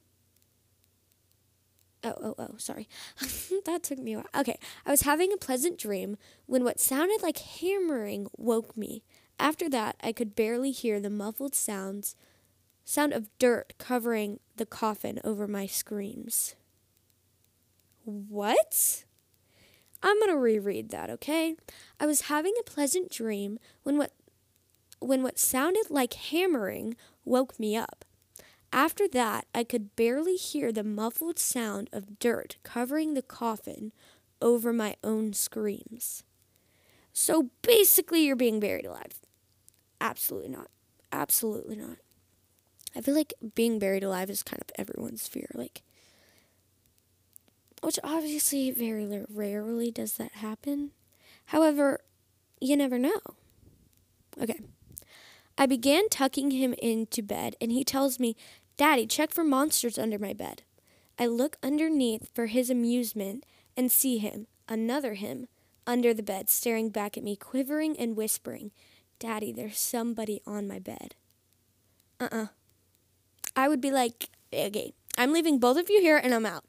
Oh, 2.02 2.14
oh, 2.22 2.34
oh, 2.38 2.54
sorry. 2.56 2.88
that 3.66 3.82
took 3.82 3.98
me 3.98 4.14
a 4.14 4.18
while. 4.18 4.26
Okay. 4.34 4.58
I 4.86 4.90
was 4.90 5.02
having 5.02 5.32
a 5.32 5.36
pleasant 5.36 5.78
dream 5.78 6.16
when 6.46 6.64
what 6.64 6.80
sounded 6.80 7.22
like 7.22 7.38
hammering 7.38 8.28
woke 8.36 8.76
me. 8.76 9.02
After 9.38 9.68
that, 9.70 9.96
I 10.02 10.12
could 10.12 10.34
barely 10.34 10.70
hear 10.70 11.00
the 11.00 11.10
muffled 11.10 11.54
sounds 11.54 12.16
sound 12.84 13.12
of 13.12 13.28
dirt 13.38 13.74
covering 13.78 14.40
the 14.56 14.66
coffin 14.66 15.20
over 15.22 15.46
my 15.46 15.66
screams. 15.66 16.56
What? 18.04 19.04
I'm 20.02 20.18
going 20.18 20.30
to 20.30 20.36
reread 20.36 20.90
that, 20.90 21.10
okay? 21.10 21.56
I 21.98 22.06
was 22.06 22.22
having 22.22 22.54
a 22.58 22.64
pleasant 22.64 23.10
dream 23.10 23.58
when 23.82 23.98
what 23.98 24.12
when 24.98 25.22
what 25.22 25.38
sounded 25.38 25.90
like 25.90 26.12
hammering 26.12 26.94
woke 27.24 27.58
me 27.58 27.76
up. 27.76 28.04
After 28.72 29.08
that, 29.08 29.46
I 29.54 29.64
could 29.64 29.96
barely 29.96 30.36
hear 30.36 30.72
the 30.72 30.84
muffled 30.84 31.38
sound 31.38 31.90
of 31.92 32.18
dirt 32.18 32.56
covering 32.62 33.14
the 33.14 33.22
coffin 33.22 33.92
over 34.40 34.72
my 34.72 34.96
own 35.02 35.32
screams. 35.32 36.22
So 37.12 37.50
basically, 37.62 38.24
you're 38.24 38.36
being 38.36 38.60
buried 38.60 38.86
alive. 38.86 39.20
Absolutely 40.00 40.50
not. 40.50 40.68
Absolutely 41.12 41.76
not. 41.76 41.98
I 42.94 43.00
feel 43.00 43.14
like 43.14 43.34
being 43.54 43.78
buried 43.78 44.04
alive 44.04 44.30
is 44.30 44.42
kind 44.42 44.62
of 44.62 44.70
everyone's 44.76 45.26
fear. 45.26 45.48
Like, 45.54 45.82
which 47.82 47.98
obviously 48.04 48.70
very 48.70 49.24
rarely 49.28 49.90
does 49.90 50.14
that 50.14 50.32
happen. 50.32 50.92
However, 51.46 52.00
you 52.60 52.76
never 52.76 52.98
know. 52.98 53.20
Okay. 54.40 54.60
I 55.58 55.66
began 55.66 56.08
tucking 56.08 56.52
him 56.52 56.74
into 56.74 57.22
bed, 57.22 57.54
and 57.60 57.70
he 57.70 57.84
tells 57.84 58.18
me 58.18 58.36
Daddy, 58.80 59.06
check 59.06 59.30
for 59.30 59.44
monsters 59.44 59.98
under 59.98 60.18
my 60.18 60.32
bed. 60.32 60.62
I 61.18 61.26
look 61.26 61.58
underneath 61.62 62.30
for 62.34 62.46
his 62.46 62.70
amusement 62.70 63.44
and 63.76 63.92
see 63.92 64.16
him, 64.16 64.46
another 64.70 65.12
him, 65.12 65.48
under 65.86 66.14
the 66.14 66.22
bed, 66.22 66.48
staring 66.48 66.88
back 66.88 67.18
at 67.18 67.22
me, 67.22 67.36
quivering 67.36 67.94
and 67.98 68.16
whispering, 68.16 68.70
Daddy, 69.18 69.52
there's 69.52 69.78
somebody 69.78 70.40
on 70.46 70.66
my 70.66 70.78
bed. 70.78 71.14
Uh 72.18 72.28
uh-uh. 72.32 72.42
uh 72.44 72.46
I 73.54 73.68
would 73.68 73.82
be 73.82 73.90
like, 73.90 74.30
okay, 74.50 74.94
I'm 75.18 75.34
leaving 75.34 75.58
both 75.58 75.76
of 75.76 75.90
you 75.90 76.00
here 76.00 76.16
and 76.16 76.32
I'm 76.32 76.46
out 76.46 76.64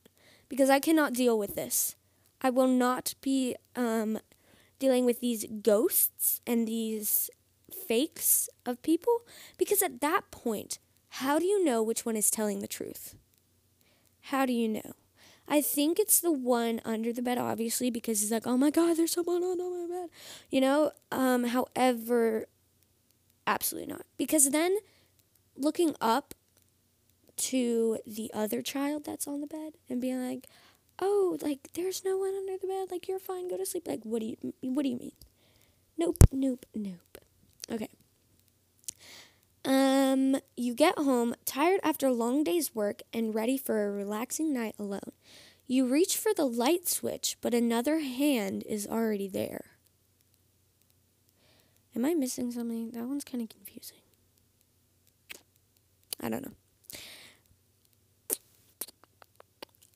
because 0.49 0.69
I 0.69 0.81
cannot 0.81 1.13
deal 1.13 1.39
with 1.39 1.55
this. 1.55 1.95
I 2.41 2.49
will 2.49 2.67
not 2.67 3.13
be 3.21 3.55
um, 3.77 4.19
dealing 4.79 5.05
with 5.05 5.21
these 5.21 5.45
ghosts 5.61 6.41
and 6.45 6.67
these 6.67 7.29
fakes 7.87 8.49
of 8.65 8.81
people 8.81 9.21
because 9.57 9.81
at 9.81 10.01
that 10.01 10.29
point, 10.29 10.77
how 11.15 11.39
do 11.39 11.45
you 11.45 11.63
know 11.63 11.83
which 11.83 12.05
one 12.05 12.15
is 12.15 12.31
telling 12.31 12.59
the 12.59 12.67
truth? 12.67 13.15
How 14.21 14.45
do 14.45 14.53
you 14.53 14.69
know? 14.69 14.93
I 15.47 15.59
think 15.61 15.99
it's 15.99 16.21
the 16.21 16.31
one 16.31 16.79
under 16.85 17.11
the 17.11 17.21
bed, 17.21 17.37
obviously, 17.37 17.89
because 17.89 18.21
he's 18.21 18.31
like, 18.31 18.47
oh 18.47 18.55
my 18.55 18.69
God, 18.69 18.95
there's 18.95 19.11
someone 19.11 19.43
under 19.43 19.63
my 19.63 19.87
bed. 19.89 20.09
You 20.49 20.61
know? 20.61 20.91
Um, 21.11 21.43
however, 21.43 22.45
absolutely 23.45 23.91
not. 23.91 24.05
Because 24.17 24.51
then 24.51 24.77
looking 25.57 25.95
up 25.99 26.33
to 27.37 27.97
the 28.07 28.31
other 28.33 28.61
child 28.61 29.03
that's 29.03 29.27
on 29.27 29.41
the 29.41 29.47
bed 29.47 29.73
and 29.89 29.99
being 29.99 30.25
like, 30.25 30.47
oh, 30.99 31.37
like, 31.41 31.73
there's 31.73 32.05
no 32.05 32.17
one 32.17 32.33
under 32.35 32.57
the 32.57 32.67
bed. 32.67 32.87
Like, 32.89 33.09
you're 33.09 33.19
fine. 33.19 33.49
Go 33.49 33.57
to 33.57 33.65
sleep. 33.65 33.85
Like, 33.85 34.03
what 34.03 34.21
do 34.21 34.27
you, 34.27 34.53
what 34.61 34.83
do 34.83 34.89
you 34.89 34.97
mean? 34.97 35.11
Nope, 35.97 36.23
nope, 36.31 36.65
nope. 36.73 37.17
Okay. 37.69 37.89
Um, 39.63 40.37
you 40.71 40.77
get 40.77 40.97
home 40.97 41.35
tired 41.43 41.81
after 41.83 42.07
a 42.07 42.13
long 42.13 42.45
day's 42.45 42.73
work 42.73 43.01
and 43.11 43.35
ready 43.35 43.57
for 43.57 43.85
a 43.85 43.91
relaxing 43.91 44.53
night 44.53 44.73
alone. 44.79 45.11
You 45.67 45.85
reach 45.85 46.15
for 46.15 46.33
the 46.33 46.45
light 46.45 46.87
switch, 46.87 47.35
but 47.41 47.53
another 47.53 47.99
hand 47.99 48.63
is 48.65 48.87
already 48.87 49.27
there. 49.27 49.65
Am 51.93 52.05
I 52.05 52.13
missing 52.13 52.53
something? 52.53 52.91
That 52.91 53.03
one's 53.03 53.25
kind 53.25 53.43
of 53.43 53.49
confusing. 53.49 53.97
I 56.21 56.29
don't 56.29 56.45
know. 56.45 56.53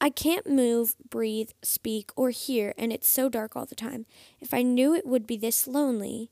I 0.01 0.09
can't 0.09 0.45
move, 0.45 0.95
breathe, 1.09 1.51
speak, 1.63 2.11
or 2.17 2.31
hear, 2.31 2.73
and 2.77 2.91
it's 2.91 3.07
so 3.07 3.29
dark 3.29 3.55
all 3.55 3.65
the 3.65 3.75
time. 3.75 4.05
If 4.41 4.53
I 4.53 4.61
knew 4.61 4.93
it 4.93 5.07
would 5.07 5.25
be 5.25 5.37
this 5.37 5.67
lonely, 5.67 6.31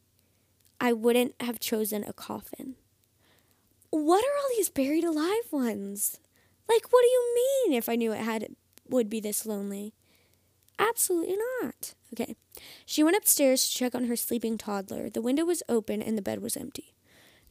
I 0.81 0.91
wouldn't 0.91 1.35
have 1.39 1.61
chosen 1.61 2.03
a 2.03 2.11
coffin 2.11 2.75
what 3.93 4.23
are 4.25 4.37
all 4.37 4.49
these 4.55 4.69
buried 4.69 5.03
alive 5.03 5.51
ones? 5.51 6.19
Like, 6.67 6.91
what 6.91 7.01
do 7.03 7.07
you 7.07 7.35
mean 7.35 7.77
if 7.77 7.87
I 7.87 7.95
knew 7.95 8.11
it 8.11 8.21
had 8.21 8.55
would 8.89 9.09
be 9.09 9.19
this 9.19 9.45
lonely? 9.45 9.93
Absolutely 10.79 11.37
not. 11.61 11.93
Okay. 12.13 12.35
She 12.85 13.03
went 13.03 13.17
upstairs 13.17 13.67
to 13.67 13.77
check 13.77 13.93
on 13.93 14.05
her 14.05 14.15
sleeping 14.15 14.57
toddler. 14.57 15.09
The 15.09 15.21
window 15.21 15.45
was 15.45 15.61
open 15.69 16.01
and 16.01 16.17
the 16.17 16.23
bed 16.23 16.41
was 16.41 16.57
empty. 16.57 16.95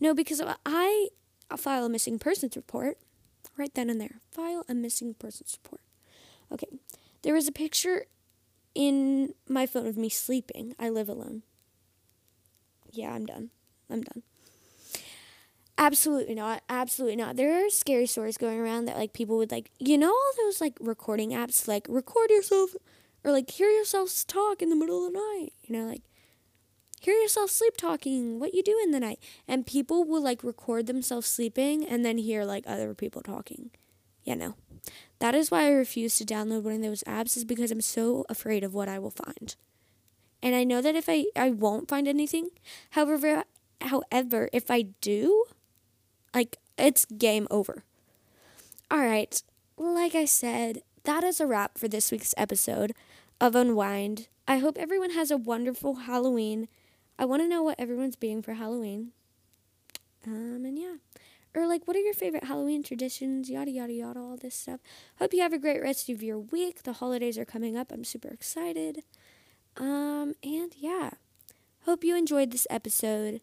No, 0.00 0.14
because 0.14 0.42
I 0.66 1.08
I'll 1.48 1.56
file 1.56 1.84
a 1.84 1.88
missing 1.88 2.18
persons 2.18 2.56
report 2.56 2.98
right 3.56 3.72
then 3.74 3.88
and 3.88 4.00
there. 4.00 4.16
File 4.32 4.64
a 4.68 4.74
missing 4.74 5.14
persons 5.14 5.56
report. 5.62 5.82
Okay. 6.50 6.68
There 7.22 7.34
was 7.34 7.46
a 7.46 7.52
picture 7.52 8.06
in 8.74 9.34
my 9.48 9.66
phone 9.66 9.86
of 9.86 9.96
me 9.96 10.08
sleeping. 10.08 10.74
I 10.78 10.88
live 10.88 11.08
alone. 11.08 11.42
Yeah, 12.90 13.12
I'm 13.12 13.26
done. 13.26 13.50
I'm 13.88 14.02
done. 14.02 14.22
Absolutely 15.78 16.34
not. 16.34 16.62
Absolutely 16.68 17.16
not. 17.16 17.36
There 17.36 17.64
are 17.66 17.70
scary 17.70 18.06
stories 18.06 18.36
going 18.36 18.60
around 18.60 18.84
that 18.84 18.96
like 18.96 19.12
people 19.12 19.36
would 19.38 19.50
like 19.50 19.70
you 19.78 19.98
know 19.98 20.10
all 20.10 20.32
those 20.36 20.60
like 20.60 20.76
recording 20.80 21.30
apps 21.30 21.66
like 21.66 21.86
record 21.88 22.30
yourself 22.30 22.70
or 23.24 23.32
like 23.32 23.50
hear 23.50 23.68
yourself 23.68 24.10
talk 24.26 24.62
in 24.62 24.68
the 24.68 24.76
middle 24.76 25.06
of 25.06 25.12
the 25.12 25.18
night. 25.18 25.52
You 25.62 25.76
know, 25.76 25.86
like 25.88 26.02
hear 27.00 27.14
yourself 27.14 27.50
sleep 27.50 27.76
talking, 27.76 28.38
what 28.38 28.54
you 28.54 28.62
do 28.62 28.78
in 28.84 28.90
the 28.92 29.00
night. 29.00 29.18
And 29.48 29.66
people 29.66 30.04
will 30.04 30.22
like 30.22 30.44
record 30.44 30.86
themselves 30.86 31.26
sleeping 31.26 31.86
and 31.86 32.04
then 32.04 32.18
hear 32.18 32.44
like 32.44 32.64
other 32.66 32.94
people 32.94 33.22
talking. 33.22 33.70
Yeah, 34.24 34.34
no. 34.34 34.54
That 35.20 35.34
is 35.34 35.50
why 35.50 35.64
I 35.64 35.70
refuse 35.70 36.16
to 36.18 36.24
download 36.24 36.62
one 36.62 36.74
of 36.74 36.82
those 36.82 37.04
apps 37.04 37.36
is 37.36 37.44
because 37.44 37.70
I'm 37.70 37.80
so 37.80 38.24
afraid 38.28 38.64
of 38.64 38.74
what 38.74 38.88
I 38.88 38.98
will 38.98 39.10
find. 39.10 39.56
And 40.42 40.54
I 40.54 40.64
know 40.64 40.80
that 40.82 40.96
if 40.96 41.08
I 41.08 41.26
I 41.36 41.50
won't 41.50 41.88
find 41.88 42.08
anything. 42.08 42.50
However, 42.90 43.44
however, 43.80 44.48
if 44.52 44.70
I 44.70 44.82
do, 45.00 45.44
like, 46.34 46.58
it's 46.78 47.04
game 47.04 47.46
over. 47.50 47.84
All 48.90 49.00
right. 49.00 49.42
Like 49.76 50.14
I 50.14 50.24
said, 50.24 50.82
that 51.04 51.24
is 51.24 51.40
a 51.40 51.46
wrap 51.46 51.78
for 51.78 51.88
this 51.88 52.10
week's 52.10 52.34
episode 52.36 52.92
of 53.40 53.54
Unwind. 53.54 54.28
I 54.46 54.58
hope 54.58 54.76
everyone 54.78 55.10
has 55.10 55.30
a 55.30 55.36
wonderful 55.36 55.94
Halloween. 55.94 56.68
I 57.18 57.24
want 57.24 57.42
to 57.42 57.48
know 57.48 57.62
what 57.62 57.78
everyone's 57.78 58.16
being 58.16 58.42
for 58.42 58.54
Halloween. 58.54 59.12
Um, 60.26 60.64
and 60.64 60.78
yeah. 60.78 60.96
Or, 61.54 61.66
like, 61.66 61.86
what 61.86 61.96
are 61.96 62.00
your 62.00 62.14
favorite 62.14 62.44
Halloween 62.44 62.82
traditions? 62.82 63.50
Yada, 63.50 63.70
yada, 63.70 63.92
yada, 63.92 64.20
all 64.20 64.36
this 64.36 64.54
stuff. 64.54 64.80
Hope 65.18 65.34
you 65.34 65.42
have 65.42 65.52
a 65.52 65.58
great 65.58 65.82
rest 65.82 66.08
of 66.08 66.22
your 66.22 66.38
week. 66.38 66.82
The 66.82 66.94
holidays 66.94 67.36
are 67.36 67.44
coming 67.44 67.76
up. 67.76 67.92
I'm 67.92 68.04
super 68.04 68.28
excited. 68.28 69.02
Um, 69.76 70.34
and 70.42 70.72
yeah. 70.78 71.10
Hope 71.84 72.04
you 72.04 72.16
enjoyed 72.16 72.52
this 72.52 72.66
episode 72.70 73.40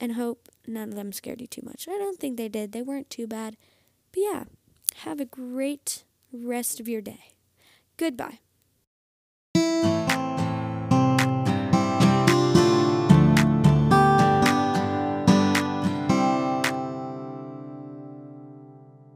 and 0.00 0.12
hope 0.12 0.48
none 0.66 0.90
of 0.90 0.94
them 0.94 1.12
scared 1.12 1.40
you 1.40 1.46
too 1.46 1.62
much. 1.64 1.88
I 1.88 1.98
don't 1.98 2.18
think 2.18 2.36
they 2.36 2.48
did. 2.48 2.72
They 2.72 2.82
weren't 2.82 3.10
too 3.10 3.26
bad. 3.26 3.56
But 4.12 4.20
yeah, 4.20 4.44
have 4.96 5.20
a 5.20 5.24
great 5.24 6.04
rest 6.32 6.80
of 6.80 6.88
your 6.88 7.00
day. 7.00 7.34
Goodbye. 7.96 8.40